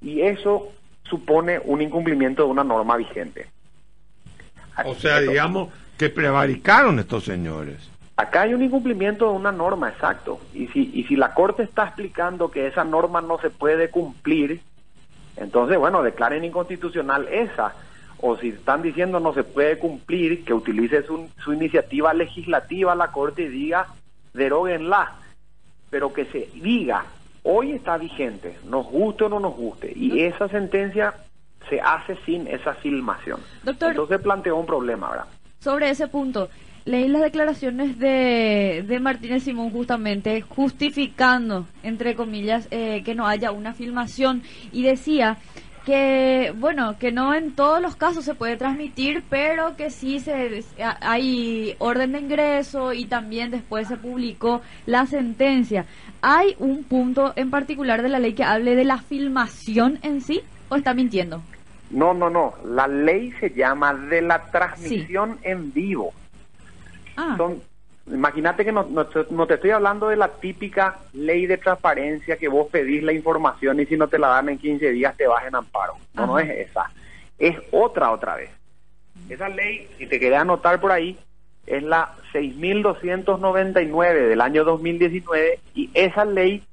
Y 0.00 0.22
eso 0.22 0.72
supone 1.04 1.60
un 1.64 1.80
incumplimiento 1.80 2.44
de 2.44 2.50
una 2.50 2.64
norma 2.64 2.96
vigente. 2.96 3.46
O 4.84 4.94
sea, 4.94 5.20
digamos 5.20 5.68
que 5.96 6.10
prevaricaron 6.10 6.98
estos 6.98 7.24
señores. 7.24 7.90
Acá 8.16 8.42
hay 8.42 8.54
un 8.54 8.62
incumplimiento 8.62 9.28
de 9.28 9.36
una 9.36 9.52
norma, 9.52 9.88
exacto. 9.88 10.40
Y 10.52 10.68
si, 10.68 10.90
y 10.94 11.04
si 11.04 11.16
la 11.16 11.34
Corte 11.34 11.64
está 11.64 11.84
explicando 11.84 12.50
que 12.50 12.66
esa 12.66 12.84
norma 12.84 13.20
no 13.20 13.38
se 13.38 13.50
puede 13.50 13.90
cumplir, 13.90 14.60
entonces, 15.36 15.78
bueno, 15.78 16.02
declaren 16.02 16.44
inconstitucional 16.44 17.26
esa. 17.28 17.74
O 18.20 18.36
si 18.36 18.50
están 18.50 18.82
diciendo 18.82 19.18
no 19.20 19.34
se 19.34 19.42
puede 19.42 19.78
cumplir, 19.78 20.44
que 20.44 20.54
utilice 20.54 21.02
su, 21.02 21.28
su 21.42 21.52
iniciativa 21.52 22.14
legislativa 22.14 22.94
la 22.94 23.10
Corte 23.10 23.42
y 23.42 23.48
diga, 23.48 23.88
deroguenla. 24.32 25.12
Pero 25.90 26.12
que 26.12 26.24
se 26.26 26.48
diga, 26.54 27.04
hoy 27.42 27.72
está 27.72 27.98
vigente, 27.98 28.56
nos 28.64 28.86
guste 28.86 29.24
o 29.24 29.28
no 29.28 29.40
nos 29.40 29.56
guste. 29.56 29.92
Y 29.94 30.22
esa 30.22 30.48
sentencia 30.48 31.14
se 31.68 31.80
hace 31.80 32.16
sin 32.24 32.46
esa 32.46 32.74
filmación. 32.74 33.40
Doctor, 33.62 33.90
Entonces 33.90 34.20
planteó 34.20 34.56
un 34.56 34.66
problema, 34.66 35.10
¿verdad? 35.10 35.26
Sobre 35.60 35.90
ese 35.90 36.08
punto, 36.08 36.48
leí 36.84 37.08
las 37.08 37.22
declaraciones 37.22 37.98
de, 37.98 38.84
de 38.86 39.00
Martínez 39.00 39.44
Simón 39.44 39.70
justamente 39.70 40.42
justificando, 40.42 41.66
entre 41.82 42.14
comillas, 42.14 42.68
eh, 42.70 43.02
que 43.04 43.14
no 43.14 43.26
haya 43.26 43.52
una 43.52 43.72
filmación 43.72 44.42
y 44.72 44.82
decía 44.82 45.38
que 45.84 46.54
bueno 46.56 46.96
que 46.98 47.12
no 47.12 47.34
en 47.34 47.52
todos 47.52 47.80
los 47.80 47.94
casos 47.94 48.24
se 48.24 48.34
puede 48.34 48.56
transmitir 48.56 49.22
pero 49.28 49.76
que 49.76 49.90
sí 49.90 50.18
se 50.18 50.64
hay 51.00 51.76
orden 51.78 52.12
de 52.12 52.20
ingreso 52.20 52.94
y 52.94 53.04
también 53.04 53.50
después 53.50 53.88
se 53.88 53.98
publicó 53.98 54.62
la 54.86 55.04
sentencia 55.04 55.84
hay 56.22 56.56
un 56.58 56.84
punto 56.84 57.34
en 57.36 57.50
particular 57.50 58.02
de 58.02 58.08
la 58.08 58.18
ley 58.18 58.32
que 58.32 58.44
hable 58.44 58.76
de 58.76 58.84
la 58.84 58.98
filmación 58.98 59.98
en 60.02 60.22
sí 60.22 60.40
o 60.70 60.76
está 60.76 60.94
mintiendo 60.94 61.42
no, 61.94 62.12
no, 62.12 62.28
no. 62.28 62.54
La 62.64 62.88
ley 62.88 63.32
se 63.38 63.50
llama 63.50 63.94
de 63.94 64.20
la 64.20 64.50
transmisión 64.50 65.38
en 65.42 65.72
vivo. 65.72 66.12
Ah. 67.16 67.36
imagínate 68.06 68.64
que 68.64 68.72
no, 68.72 68.82
no, 68.82 69.46
te 69.46 69.54
estoy 69.54 69.70
hablando 69.70 70.08
de 70.08 70.16
la 70.16 70.28
típica 70.28 70.98
ley 71.12 71.46
de 71.46 71.58
transparencia 71.58 72.36
que 72.36 72.48
vos 72.48 72.66
pedís 72.68 73.04
la 73.04 73.12
información 73.12 73.78
y 73.78 73.86
si 73.86 73.96
no 73.96 74.08
te 74.08 74.18
la 74.18 74.28
dan 74.28 74.48
en 74.48 74.58
15 74.58 74.90
días 74.90 75.16
te 75.16 75.28
vas 75.28 75.46
en 75.46 75.54
amparo. 75.54 75.94
No, 76.14 76.26
no 76.26 76.38
es 76.40 76.50
esa. 76.68 76.90
Es 77.38 77.56
otra 77.70 78.10
otra 78.10 78.34
vez. 78.34 78.50
Esa 79.28 79.48
ley, 79.48 79.88
si 79.96 80.06
te 80.06 80.18
querés 80.18 80.40
anotar 80.40 80.80
por 80.80 80.90
ahí, 80.90 81.16
es 81.66 81.82
la 81.84 82.12
6.299 82.32 84.28
del 84.28 84.40
año 84.40 84.64
2019 84.64 85.60
y 85.74 85.90
esa 85.94 86.24
ley 86.24 86.64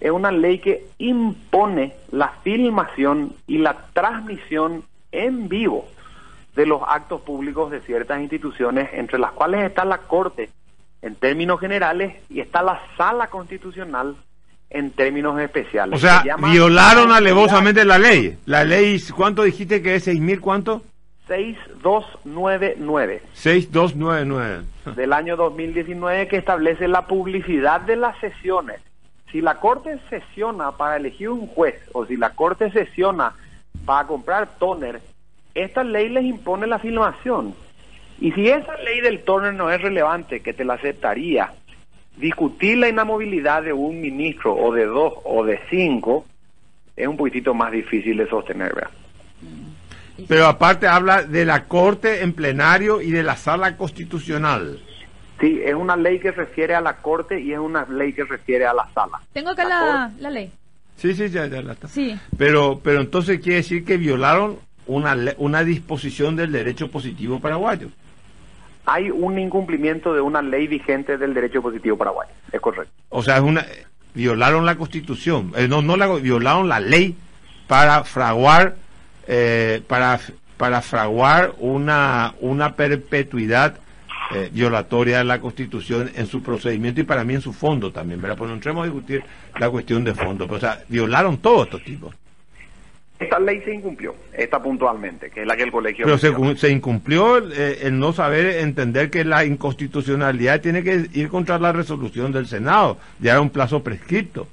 es 0.00 0.10
una 0.10 0.30
ley 0.30 0.58
que 0.58 0.86
impone 0.98 1.94
la 2.10 2.28
filmación 2.42 3.34
y 3.46 3.58
la 3.58 3.76
transmisión 3.92 4.84
en 5.12 5.48
vivo 5.48 5.86
de 6.54 6.66
los 6.66 6.82
actos 6.86 7.20
públicos 7.20 7.70
de 7.70 7.80
ciertas 7.80 8.20
instituciones, 8.20 8.90
entre 8.92 9.18
las 9.18 9.32
cuales 9.32 9.62
está 9.64 9.84
la 9.84 9.98
Corte 9.98 10.50
en 11.02 11.14
términos 11.14 11.60
generales 11.60 12.14
y 12.30 12.40
está 12.40 12.62
la 12.62 12.80
Sala 12.96 13.28
Constitucional 13.28 14.16
en 14.70 14.90
términos 14.90 15.38
especiales. 15.38 15.96
O 15.96 16.00
sea, 16.00 16.22
Se 16.22 16.50
violaron 16.50 17.12
alevosamente 17.12 17.84
la 17.84 17.98
ley. 17.98 18.36
La 18.46 18.64
ley, 18.64 19.00
¿cuánto 19.14 19.42
dijiste 19.42 19.82
que 19.82 19.94
es? 19.96 20.04
¿Seis 20.04 20.20
mil 20.20 20.40
cuánto? 20.40 20.82
6299 21.28 23.22
6299. 23.32 24.64
del 24.94 25.12
año 25.12 25.36
2019 25.36 26.28
que 26.28 26.36
establece 26.36 26.88
la 26.88 27.06
publicidad 27.06 27.80
de 27.80 27.96
las 27.96 28.16
sesiones. 28.18 28.80
Si 29.36 29.42
la 29.42 29.56
Corte 29.56 29.98
sesiona 30.08 30.72
para 30.72 30.96
elegir 30.96 31.28
un 31.28 31.46
juez 31.46 31.74
o 31.92 32.06
si 32.06 32.16
la 32.16 32.30
Corte 32.30 32.70
sesiona 32.70 33.34
para 33.84 34.06
comprar 34.06 34.48
toner, 34.58 35.02
esta 35.54 35.84
ley 35.84 36.08
les 36.08 36.24
impone 36.24 36.66
la 36.66 36.78
filmación. 36.78 37.54
Y 38.18 38.32
si 38.32 38.48
esa 38.48 38.78
ley 38.78 39.02
del 39.02 39.24
toner 39.24 39.52
no 39.52 39.70
es 39.70 39.78
relevante, 39.82 40.40
que 40.40 40.54
te 40.54 40.64
la 40.64 40.72
aceptaría, 40.72 41.52
discutir 42.16 42.78
la 42.78 42.88
inamovilidad 42.88 43.62
de 43.62 43.74
un 43.74 44.00
ministro 44.00 44.56
o 44.56 44.72
de 44.72 44.86
dos 44.86 45.12
o 45.24 45.44
de 45.44 45.60
cinco 45.68 46.24
es 46.96 47.06
un 47.06 47.18
poquitito 47.18 47.52
más 47.52 47.72
difícil 47.72 48.16
de 48.16 48.30
sostener, 48.30 48.74
¿verdad? 48.74 48.90
Pero 50.26 50.46
aparte 50.46 50.88
habla 50.88 51.24
de 51.24 51.44
la 51.44 51.64
Corte 51.64 52.22
en 52.22 52.32
plenario 52.32 53.02
y 53.02 53.10
de 53.10 53.22
la 53.22 53.36
Sala 53.36 53.76
Constitucional. 53.76 54.80
Sí, 55.40 55.60
es 55.62 55.74
una 55.74 55.96
ley 55.96 56.18
que 56.18 56.30
refiere 56.32 56.74
a 56.74 56.80
la 56.80 56.96
Corte 56.96 57.40
y 57.40 57.52
es 57.52 57.58
una 57.58 57.84
ley 57.86 58.12
que 58.12 58.24
refiere 58.24 58.66
a 58.66 58.72
la 58.72 58.88
sala. 58.94 59.20
Tengo 59.32 59.50
acá 59.50 59.64
La 59.64 59.80
la, 59.80 60.10
la 60.18 60.30
ley. 60.30 60.50
Sí, 60.96 61.14
sí, 61.14 61.28
ya, 61.28 61.46
ya 61.46 61.60
la 61.60 61.74
está. 61.74 61.88
Sí. 61.88 62.18
Pero, 62.38 62.80
pero 62.82 63.00
entonces 63.02 63.40
quiere 63.40 63.56
decir 63.56 63.84
que 63.84 63.98
violaron 63.98 64.58
una, 64.86 65.14
una 65.36 65.62
disposición 65.62 66.36
del 66.36 66.52
derecho 66.52 66.90
positivo 66.90 67.38
paraguayo. 67.38 67.88
hay 68.86 69.10
un 69.10 69.38
incumplimiento 69.38 70.14
de 70.14 70.20
una 70.22 70.40
ley 70.40 70.68
vigente 70.68 71.18
del 71.18 71.34
derecho 71.34 71.60
positivo 71.60 71.98
paraguayo. 71.98 72.30
Es 72.52 72.60
correcto. 72.60 72.92
O 73.10 73.22
sea, 73.22 73.36
es 73.36 73.42
una, 73.42 73.66
violaron 74.14 74.64
la 74.64 74.76
Constitución. 74.76 75.52
Eh, 75.56 75.68
no, 75.68 75.82
no 75.82 75.96
la, 75.96 76.06
violaron 76.14 76.68
la 76.68 76.80
ley 76.80 77.14
para 77.66 78.04
fraguar, 78.04 78.76
eh, 79.26 79.82
para, 79.86 80.18
para 80.56 80.80
fraguar 80.80 81.52
una, 81.58 82.32
una 82.40 82.74
perpetuidad 82.74 83.80
eh, 84.34 84.50
violatoria 84.52 85.18
de 85.18 85.24
la 85.24 85.40
Constitución 85.40 86.10
en 86.14 86.26
su 86.26 86.42
procedimiento 86.42 87.00
y 87.00 87.04
para 87.04 87.24
mí 87.24 87.34
en 87.34 87.40
su 87.40 87.52
fondo 87.52 87.92
también, 87.92 88.20
¿verdad? 88.20 88.36
Pues 88.36 88.48
no 88.48 88.54
entremos 88.54 88.82
a 88.82 88.90
discutir 88.90 89.22
la 89.58 89.70
cuestión 89.70 90.04
de 90.04 90.14
fondo. 90.14 90.46
Pero, 90.46 90.56
o 90.56 90.60
sea, 90.60 90.82
violaron 90.88 91.38
todos 91.38 91.66
estos 91.66 91.84
tipos. 91.84 92.14
Esta 93.18 93.38
ley 93.38 93.62
se 93.62 93.74
incumplió, 93.74 94.14
esta 94.36 94.62
puntualmente, 94.62 95.30
que 95.30 95.40
es 95.40 95.46
la 95.46 95.56
que 95.56 95.62
el 95.62 95.72
colegio... 95.72 96.04
Pero 96.04 96.18
se, 96.56 96.70
incumplió 96.70 97.38
el, 97.38 97.52
eh, 97.52 97.78
el 97.82 97.98
no 97.98 98.12
saber 98.12 98.58
entender 98.58 99.08
que 99.10 99.24
la 99.24 99.46
inconstitucionalidad 99.46 100.60
tiene 100.60 100.82
que 100.82 101.06
ir 101.14 101.28
contra 101.28 101.58
la 101.58 101.72
resolución 101.72 102.30
del 102.32 102.46
Senado, 102.46 102.98
ya 103.18 103.32
era 103.32 103.40
un 103.40 103.48
plazo 103.48 103.82
prescripto. 103.82 104.48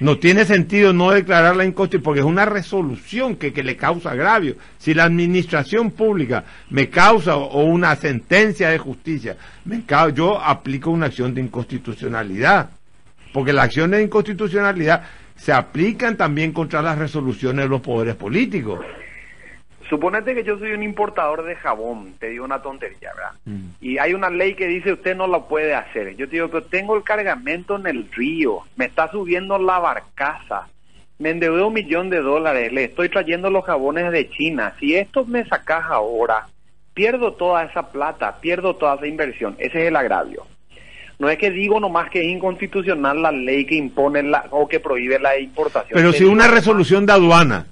No 0.00 0.18
tiene 0.18 0.46
sentido 0.46 0.92
no 0.94 1.10
declarar 1.10 1.54
la 1.56 1.64
inconstitucionalidad 1.64 2.04
porque 2.04 2.20
es 2.20 2.26
una 2.26 2.46
resolución 2.46 3.36
que, 3.36 3.52
que 3.52 3.62
le 3.62 3.76
causa 3.76 4.12
agravio. 4.12 4.56
Si 4.78 4.94
la 4.94 5.04
administración 5.04 5.90
pública 5.90 6.44
me 6.70 6.88
causa 6.88 7.36
o, 7.36 7.64
una 7.64 7.94
sentencia 7.96 8.70
de 8.70 8.78
justicia, 8.78 9.36
me 9.66 9.84
cau- 9.86 10.12
yo 10.14 10.40
aplico 10.42 10.90
una 10.90 11.06
acción 11.06 11.34
de 11.34 11.42
inconstitucionalidad. 11.42 12.70
Porque 13.32 13.52
las 13.52 13.66
acciones 13.66 13.98
de 13.98 14.04
inconstitucionalidad 14.04 15.02
se 15.36 15.52
aplican 15.52 16.16
también 16.16 16.52
contra 16.52 16.80
las 16.82 16.96
resoluciones 16.98 17.66
de 17.66 17.68
los 17.68 17.80
poderes 17.82 18.14
políticos. 18.16 18.80
Suponete 19.90 20.36
que 20.36 20.44
yo 20.44 20.56
soy 20.56 20.70
un 20.70 20.84
importador 20.84 21.44
de 21.44 21.56
jabón, 21.56 22.14
te 22.20 22.28
digo 22.28 22.44
una 22.44 22.62
tontería, 22.62 23.10
¿verdad? 23.12 23.32
Mm. 23.44 23.70
Y 23.80 23.98
hay 23.98 24.14
una 24.14 24.30
ley 24.30 24.54
que 24.54 24.68
dice 24.68 24.92
usted 24.92 25.16
no 25.16 25.26
lo 25.26 25.48
puede 25.48 25.74
hacer. 25.74 26.14
Yo 26.14 26.28
te 26.28 26.36
digo, 26.36 26.46
pero 26.48 26.62
tengo 26.62 26.96
el 26.96 27.02
cargamento 27.02 27.74
en 27.74 27.88
el 27.88 28.08
río, 28.12 28.60
me 28.76 28.84
está 28.84 29.10
subiendo 29.10 29.58
la 29.58 29.80
barcaza, 29.80 30.68
me 31.18 31.30
endeudé 31.30 31.64
un 31.64 31.72
millón 31.72 32.08
de 32.08 32.20
dólares, 32.20 32.72
le 32.72 32.84
estoy 32.84 33.08
trayendo 33.08 33.50
los 33.50 33.64
jabones 33.64 34.12
de 34.12 34.30
China. 34.30 34.74
Si 34.78 34.94
esto 34.94 35.24
me 35.24 35.44
sacas 35.44 35.86
ahora, 35.86 36.46
pierdo 36.94 37.32
toda 37.32 37.64
esa 37.64 37.90
plata, 37.90 38.40
pierdo 38.40 38.76
toda 38.76 38.94
esa 38.94 39.08
inversión. 39.08 39.56
Ese 39.58 39.82
es 39.82 39.88
el 39.88 39.96
agravio. 39.96 40.46
No 41.18 41.28
es 41.28 41.36
que 41.36 41.50
digo 41.50 41.80
nomás 41.80 42.10
que 42.10 42.20
es 42.20 42.28
inconstitucional 42.28 43.20
la 43.20 43.32
ley 43.32 43.64
que 43.66 43.74
impone 43.74 44.22
la, 44.22 44.46
o 44.50 44.68
que 44.68 44.78
prohíbe 44.78 45.18
la 45.18 45.36
importación. 45.36 45.94
Pero 45.94 46.12
si 46.12 46.22
una 46.22 46.46
resolución 46.46 47.06
de 47.06 47.12
aduana 47.12 47.66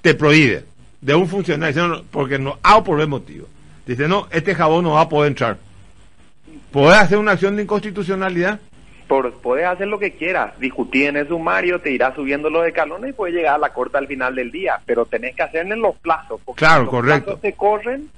te 0.00 0.14
prohíbe 0.14 0.73
de 1.04 1.14
un 1.14 1.28
funcionario, 1.28 1.86
no, 1.86 2.02
porque 2.10 2.38
no, 2.38 2.58
A 2.62 2.78
o 2.78 2.84
por 2.84 2.98
el 3.00 3.08
motivo, 3.08 3.46
dice, 3.86 4.08
no, 4.08 4.26
este 4.30 4.54
jabón 4.54 4.84
no 4.84 4.92
va 4.92 5.02
a 5.02 5.08
poder 5.08 5.30
entrar. 5.30 5.58
¿Puedes 6.72 6.98
hacer 6.98 7.18
una 7.18 7.32
acción 7.32 7.56
de 7.56 7.62
inconstitucionalidad? 7.62 8.58
por, 9.06 9.34
puedes 9.34 9.66
hacer 9.66 9.86
lo 9.86 9.98
que 9.98 10.12
quieras, 10.12 10.58
discutir 10.58 11.08
en 11.08 11.16
el 11.16 11.28
sumario, 11.28 11.78
te 11.78 11.90
irá 11.90 12.14
subiendo 12.14 12.48
los 12.48 12.66
escalones 12.66 13.10
y 13.10 13.12
puedes 13.12 13.36
llegar 13.36 13.56
a 13.56 13.58
la 13.58 13.74
corte 13.74 13.98
al 13.98 14.06
final 14.06 14.34
del 14.34 14.50
día, 14.50 14.80
pero 14.86 15.04
tenés 15.04 15.36
que 15.36 15.42
hacerlo 15.42 15.74
en 15.74 15.82
los 15.82 15.94
plazos, 15.96 16.40
porque 16.42 16.60
Claro, 16.60 16.84
los 16.84 16.90
correcto. 16.90 17.24
plazos 17.24 17.40
te 17.42 17.52
corren, 17.52 18.08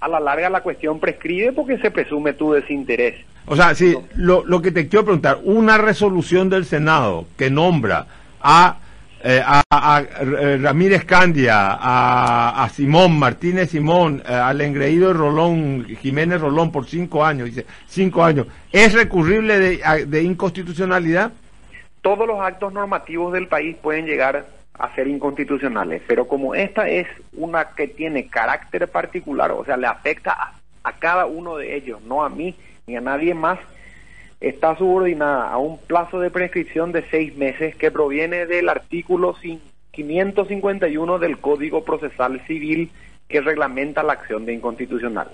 a 0.00 0.06
la 0.06 0.20
larga 0.20 0.48
la 0.48 0.62
cuestión 0.62 1.00
prescribe 1.00 1.52
porque 1.52 1.78
se 1.78 1.90
presume 1.90 2.32
tu 2.32 2.52
desinterés. 2.52 3.16
O 3.46 3.56
sea, 3.56 3.74
si 3.74 3.96
lo, 4.14 4.44
lo 4.44 4.62
que 4.62 4.70
te 4.70 4.88
quiero 4.88 5.04
preguntar, 5.04 5.40
una 5.42 5.78
resolución 5.78 6.48
del 6.48 6.64
Senado 6.64 7.26
que 7.36 7.50
nombra 7.50 8.06
a, 8.40 8.78
eh, 9.22 9.42
a, 9.44 9.62
a- 9.70 10.00
eh, 10.02 10.58
Ramírez 10.60 11.04
Candia, 11.04 11.76
a, 11.80 12.68
Simón, 12.72 13.18
Martínez 13.18 13.70
Simón, 13.70 14.22
eh, 14.26 14.32
al 14.32 14.60
engreído 14.60 15.12
Rolón, 15.12 15.84
Jiménez 16.00 16.40
Rolón 16.40 16.72
por 16.72 16.86
cinco 16.86 17.24
años, 17.24 17.46
dice, 17.46 17.66
cinco 17.86 18.24
años, 18.24 18.46
¿es 18.72 18.92
recurrible 18.94 19.58
de, 19.58 20.06
de 20.06 20.22
inconstitucionalidad? 20.22 21.32
Todos 22.02 22.26
los 22.26 22.40
actos 22.40 22.72
normativos 22.72 23.32
del 23.32 23.46
país 23.46 23.76
pueden 23.82 24.06
llegar 24.06 24.46
a 24.78 24.94
ser 24.94 25.06
inconstitucionales, 25.08 26.00
pero 26.06 26.26
como 26.26 26.54
esta 26.54 26.88
es 26.88 27.06
una 27.34 27.66
que 27.76 27.88
tiene 27.88 28.28
carácter 28.28 28.88
particular, 28.88 29.50
o 29.52 29.64
sea, 29.64 29.76
le 29.76 29.86
afecta 29.86 30.32
a, 30.32 30.54
a 30.88 30.92
cada 30.94 31.26
uno 31.26 31.58
de 31.58 31.76
ellos, 31.76 32.00
no 32.06 32.24
a 32.24 32.30
mí 32.30 32.54
ni 32.86 32.96
a 32.96 33.02
nadie 33.02 33.34
más, 33.34 33.58
está 34.40 34.76
subordinada 34.76 35.50
a 35.50 35.58
un 35.58 35.78
plazo 35.78 36.18
de 36.20 36.30
prescripción 36.30 36.92
de 36.92 37.04
seis 37.10 37.36
meses 37.36 37.76
que 37.76 37.90
proviene 37.90 38.46
del 38.46 38.68
artículo 38.68 39.34
cin- 39.34 39.60
551 39.92 41.18
del 41.18 41.38
Código 41.38 41.84
Procesal 41.84 42.40
Civil 42.46 42.90
que 43.28 43.40
reglamenta 43.40 44.02
la 44.02 44.14
acción 44.14 44.46
de 44.46 44.54
inconstitucional. 44.54 45.28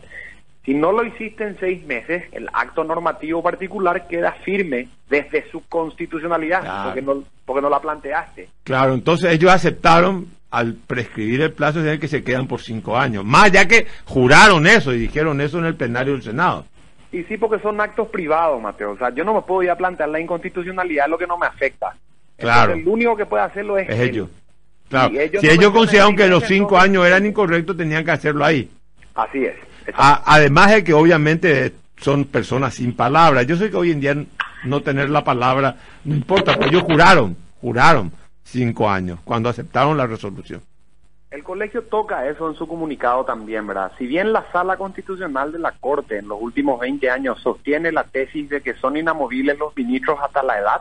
Si 0.64 0.74
no 0.74 0.90
lo 0.92 1.04
hiciste 1.04 1.44
en 1.44 1.56
seis 1.60 1.84
meses, 1.86 2.24
el 2.32 2.48
acto 2.52 2.82
normativo 2.82 3.42
particular 3.42 4.08
queda 4.08 4.32
firme 4.32 4.88
desde 5.08 5.48
su 5.50 5.62
constitucionalidad, 5.68 6.62
Claro. 6.62 6.84
porque, 6.88 7.02
no, 7.02 7.22
porque 7.44 7.62
no 7.62 7.70
la 7.70 7.80
planteaste. 7.80 8.48
Claro, 8.64 8.94
entonces 8.94 9.32
ellos 9.32 9.52
aceptaron 9.52 10.26
al 10.50 10.74
prescribir 10.74 11.42
el 11.42 11.52
plazo 11.52 11.80
de 11.82 11.98
que 12.00 12.08
se 12.08 12.24
quedan 12.24 12.48
por 12.48 12.60
cinco 12.60 12.96
años. 12.98 13.24
Más 13.24 13.52
ya 13.52 13.68
que 13.68 13.86
juraron 14.06 14.66
eso 14.66 14.92
y 14.92 14.98
dijeron 14.98 15.40
eso 15.40 15.58
en 15.58 15.66
el 15.66 15.76
plenario 15.76 16.14
del 16.14 16.22
Senado. 16.22 16.64
Y 17.18 17.24
sí, 17.24 17.36
porque 17.38 17.62
son 17.62 17.80
actos 17.80 18.08
privados, 18.08 18.60
Mateo. 18.60 18.92
O 18.92 18.98
sea, 18.98 19.10
yo 19.10 19.24
no 19.24 19.32
me 19.34 19.42
puedo 19.42 19.62
ir 19.62 19.70
a 19.70 19.76
plantear 19.76 20.08
la 20.08 20.20
inconstitucionalidad, 20.20 21.08
lo 21.08 21.16
que 21.16 21.26
no 21.26 21.38
me 21.38 21.46
afecta. 21.46 21.94
Claro. 22.36 22.72
Entonces, 22.72 22.86
el 22.86 22.92
único 22.92 23.16
que 23.16 23.26
puede 23.26 23.42
hacerlo 23.44 23.78
es, 23.78 23.88
Es 23.88 23.98
él. 24.00 24.08
ellos. 24.10 24.28
Claro. 24.88 25.18
Ellos 25.18 25.40
si 25.40 25.46
no 25.46 25.52
ellos 25.52 25.72
consideraron 25.72 26.14
que 26.16 26.26
los 26.28 26.44
cinco 26.44 26.76
años 26.78 27.06
eran 27.06 27.24
incorrectos, 27.26 27.76
tenían 27.76 28.04
que 28.04 28.10
hacerlo 28.10 28.44
ahí. 28.44 28.70
Así 29.14 29.44
es. 29.44 29.54
A- 29.94 30.22
además 30.26 30.72
de 30.72 30.84
que 30.84 30.92
obviamente 30.94 31.72
son 31.96 32.24
personas 32.26 32.74
sin 32.74 32.94
palabras. 32.94 33.46
Yo 33.46 33.56
sé 33.56 33.70
que 33.70 33.76
hoy 33.76 33.90
en 33.92 34.00
día 34.00 34.14
no 34.64 34.82
tener 34.82 35.08
la 35.10 35.24
palabra 35.24 35.76
no 36.04 36.14
importa, 36.14 36.54
pero 36.56 36.68
ellos 36.68 36.82
juraron, 36.82 37.36
juraron 37.60 38.12
cinco 38.44 38.88
años 38.90 39.18
cuando 39.24 39.48
aceptaron 39.48 39.96
la 39.96 40.06
resolución. 40.06 40.60
El 41.36 41.44
colegio 41.44 41.82
toca 41.82 42.26
eso 42.26 42.48
en 42.48 42.56
su 42.56 42.66
comunicado 42.66 43.22
también, 43.26 43.66
¿verdad? 43.66 43.92
Si 43.98 44.06
bien 44.06 44.32
la 44.32 44.50
sala 44.52 44.78
constitucional 44.78 45.52
de 45.52 45.58
la 45.58 45.72
Corte 45.72 46.16
en 46.16 46.28
los 46.28 46.40
últimos 46.40 46.80
20 46.80 47.10
años 47.10 47.38
sostiene 47.42 47.92
la 47.92 48.04
tesis 48.04 48.48
de 48.48 48.62
que 48.62 48.72
son 48.72 48.96
inamovibles 48.96 49.58
los 49.58 49.76
ministros 49.76 50.18
hasta 50.22 50.42
la 50.42 50.58
edad, 50.58 50.80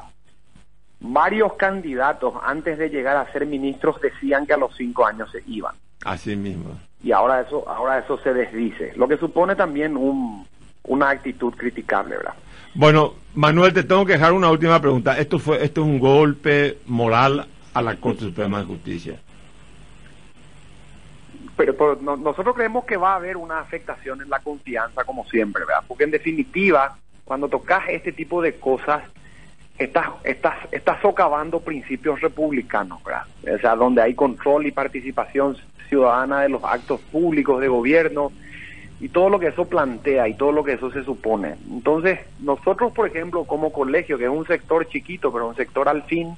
varios 1.02 1.56
candidatos 1.56 2.36
antes 2.42 2.78
de 2.78 2.90
llegar 2.90 3.18
a 3.18 3.30
ser 3.34 3.46
ministros 3.46 4.00
decían 4.00 4.46
que 4.46 4.54
a 4.54 4.58
los 4.58 4.74
cinco 4.78 5.06
años 5.06 5.30
se 5.30 5.44
iban. 5.46 5.76
Así 6.06 6.38
mismo. 6.38 6.80
Y 7.04 7.12
ahora 7.12 7.42
eso, 7.42 7.68
ahora 7.68 8.00
eso 8.00 8.18
se 8.20 8.34
desdice, 8.34 8.94
lo 8.96 9.10
que 9.10 9.18
supone 9.18 9.58
también 9.58 9.98
un, 9.98 10.48
una 10.86 11.10
actitud 11.10 11.54
criticable, 11.54 12.16
¿verdad? 12.16 12.36
Bueno, 12.76 13.16
Manuel, 13.34 13.74
te 13.74 13.84
tengo 13.84 14.06
que 14.06 14.14
dejar 14.14 14.32
una 14.32 14.50
última 14.50 14.80
pregunta. 14.80 15.20
Esto 15.20 15.38
fue, 15.38 15.62
esto 15.66 15.82
es 15.82 15.88
un 15.88 16.00
golpe 16.00 16.78
moral 16.86 17.46
a 17.74 17.82
la 17.82 17.98
Corte 17.98 18.22
Suprema 18.22 18.60
de 18.60 18.66
Justicia. 18.66 19.20
Pero, 21.58 21.74
pero 21.76 21.98
no- 22.02 22.18
nosotros 22.18 22.56
creemos 22.56 22.86
que 22.86 22.98
va 22.98 23.14
a 23.14 23.16
haber 23.16 23.38
una 23.38 23.60
afectación 23.60 24.22
en 24.22 24.30
la 24.30 24.40
confianza 24.40 25.04
como 25.04 25.26
siempre, 25.26 25.64
¿verdad? 25.66 25.84
Porque 25.88 26.04
en 26.04 26.12
definitiva, 26.12 26.98
cuando 27.24 27.48
tocas 27.48 27.84
este 27.90 28.12
tipo 28.12 28.42
de 28.42 28.56
cosas, 28.56 29.04
estás, 29.78 30.08
estás, 30.24 30.56
estás 30.72 31.02
socavando 31.02 31.60
principios 31.60 32.22
republicanos, 32.22 33.04
¿verdad? 33.04 33.24
O 33.56 33.58
sea, 33.60 33.76
donde 33.76 34.02
hay 34.02 34.14
control 34.14 34.66
y 34.68 34.72
participación 34.72 35.58
ciudadana 35.88 36.42
de 36.42 36.50
los 36.50 36.64
actos 36.64 37.00
públicos 37.00 37.62
de 37.62 37.68
gobierno, 37.68 38.32
y 39.00 39.10
todo 39.10 39.30
lo 39.30 39.40
que 39.40 39.48
eso 39.48 39.66
plantea 39.66 40.28
y 40.30 40.36
todo 40.36 40.54
lo 40.54 40.64
que 40.64 40.74
eso 40.74 40.90
se 40.90 41.04
supone. 41.04 41.56
Entonces, 41.70 42.20
nosotros, 42.40 42.94
por 42.94 43.08
ejemplo, 43.08 43.44
como 43.44 43.72
colegio, 43.74 44.18
que 44.18 44.24
es 44.24 44.30
un 44.30 44.48
sector 44.48 44.88
chiquito, 44.88 45.34
pero 45.34 45.50
un 45.50 45.56
sector 45.56 45.90
al 45.90 46.04
fin, 46.04 46.36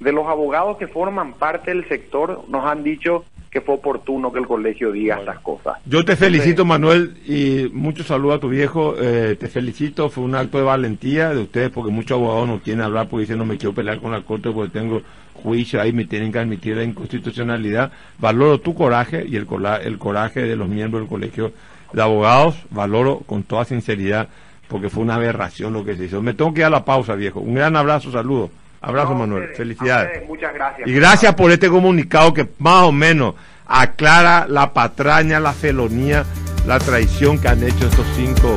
de 0.00 0.10
los 0.12 0.26
abogados 0.26 0.78
que 0.78 0.88
forman 0.88 1.34
parte 1.34 1.70
del 1.70 1.86
sector, 1.86 2.42
nos 2.48 2.64
han 2.64 2.82
dicho 2.82 3.24
que 3.54 3.60
fue 3.60 3.76
oportuno 3.76 4.32
que 4.32 4.40
el 4.40 4.48
colegio 4.48 4.90
diga 4.90 5.20
estas 5.20 5.38
cosas. 5.38 5.78
Yo 5.86 6.04
te 6.04 6.16
felicito, 6.16 6.64
Manuel, 6.64 7.16
y 7.24 7.70
mucho 7.72 8.02
saludo 8.02 8.32
a 8.32 8.40
tu 8.40 8.48
viejo. 8.48 8.96
Eh, 8.98 9.36
te 9.38 9.46
felicito, 9.46 10.10
fue 10.10 10.24
un 10.24 10.34
acto 10.34 10.58
de 10.58 10.64
valentía 10.64 11.28
de 11.28 11.42
ustedes, 11.42 11.70
porque 11.70 11.92
muchos 11.92 12.18
abogados 12.18 12.48
no 12.48 12.58
quieren 12.58 12.82
hablar 12.82 13.08
porque 13.08 13.20
dicen 13.20 13.38
no 13.38 13.44
me 13.44 13.56
quiero 13.56 13.72
pelear 13.72 14.00
con 14.00 14.10
la 14.10 14.22
corte 14.22 14.50
porque 14.50 14.72
tengo 14.72 15.02
juicio 15.34 15.80
ahí, 15.80 15.92
me 15.92 16.04
tienen 16.04 16.32
que 16.32 16.40
admitir 16.40 16.76
la 16.76 16.82
inconstitucionalidad. 16.82 17.92
Valoro 18.18 18.58
tu 18.58 18.74
coraje 18.74 19.24
y 19.24 19.36
el, 19.36 19.46
el 19.84 19.98
coraje 19.98 20.40
de 20.42 20.56
los 20.56 20.68
miembros 20.68 21.02
del 21.02 21.08
colegio 21.08 21.52
de 21.92 22.02
abogados, 22.02 22.56
valoro 22.70 23.20
con 23.20 23.44
toda 23.44 23.64
sinceridad, 23.64 24.30
porque 24.66 24.90
fue 24.90 25.04
una 25.04 25.14
aberración 25.14 25.74
lo 25.74 25.84
que 25.84 25.94
se 25.94 26.06
hizo. 26.06 26.20
Me 26.20 26.34
tengo 26.34 26.52
que 26.52 26.62
ir 26.62 26.66
a 26.66 26.70
la 26.70 26.84
pausa, 26.84 27.14
viejo. 27.14 27.38
Un 27.38 27.54
gran 27.54 27.76
abrazo, 27.76 28.10
saludo. 28.10 28.50
Abrazo, 28.86 29.14
Manuel. 29.14 29.48
Felicidades. 29.56 30.26
muchas 30.28 30.52
gracias. 30.52 30.86
Y 30.86 30.92
gracias 30.92 31.34
por 31.34 31.50
este 31.50 31.68
comunicado 31.68 32.34
que 32.34 32.46
más 32.58 32.82
o 32.82 32.92
menos 32.92 33.34
aclara 33.66 34.46
la 34.46 34.74
patraña, 34.74 35.40
la 35.40 35.54
felonía, 35.54 36.24
la 36.66 36.78
traición 36.78 37.38
que 37.38 37.48
han 37.48 37.62
hecho 37.62 37.86
estos 37.86 38.06
cinco 38.14 38.56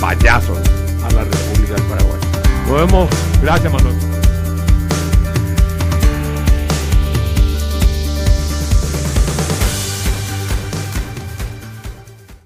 payasos 0.00 0.58
a 1.04 1.14
la 1.14 1.22
República 1.22 1.74
del 1.74 1.84
Paraguay. 1.84 2.20
Nos 2.66 2.86
vemos. 2.86 3.08
Gracias, 3.40 3.72
Manuel. 3.72 4.07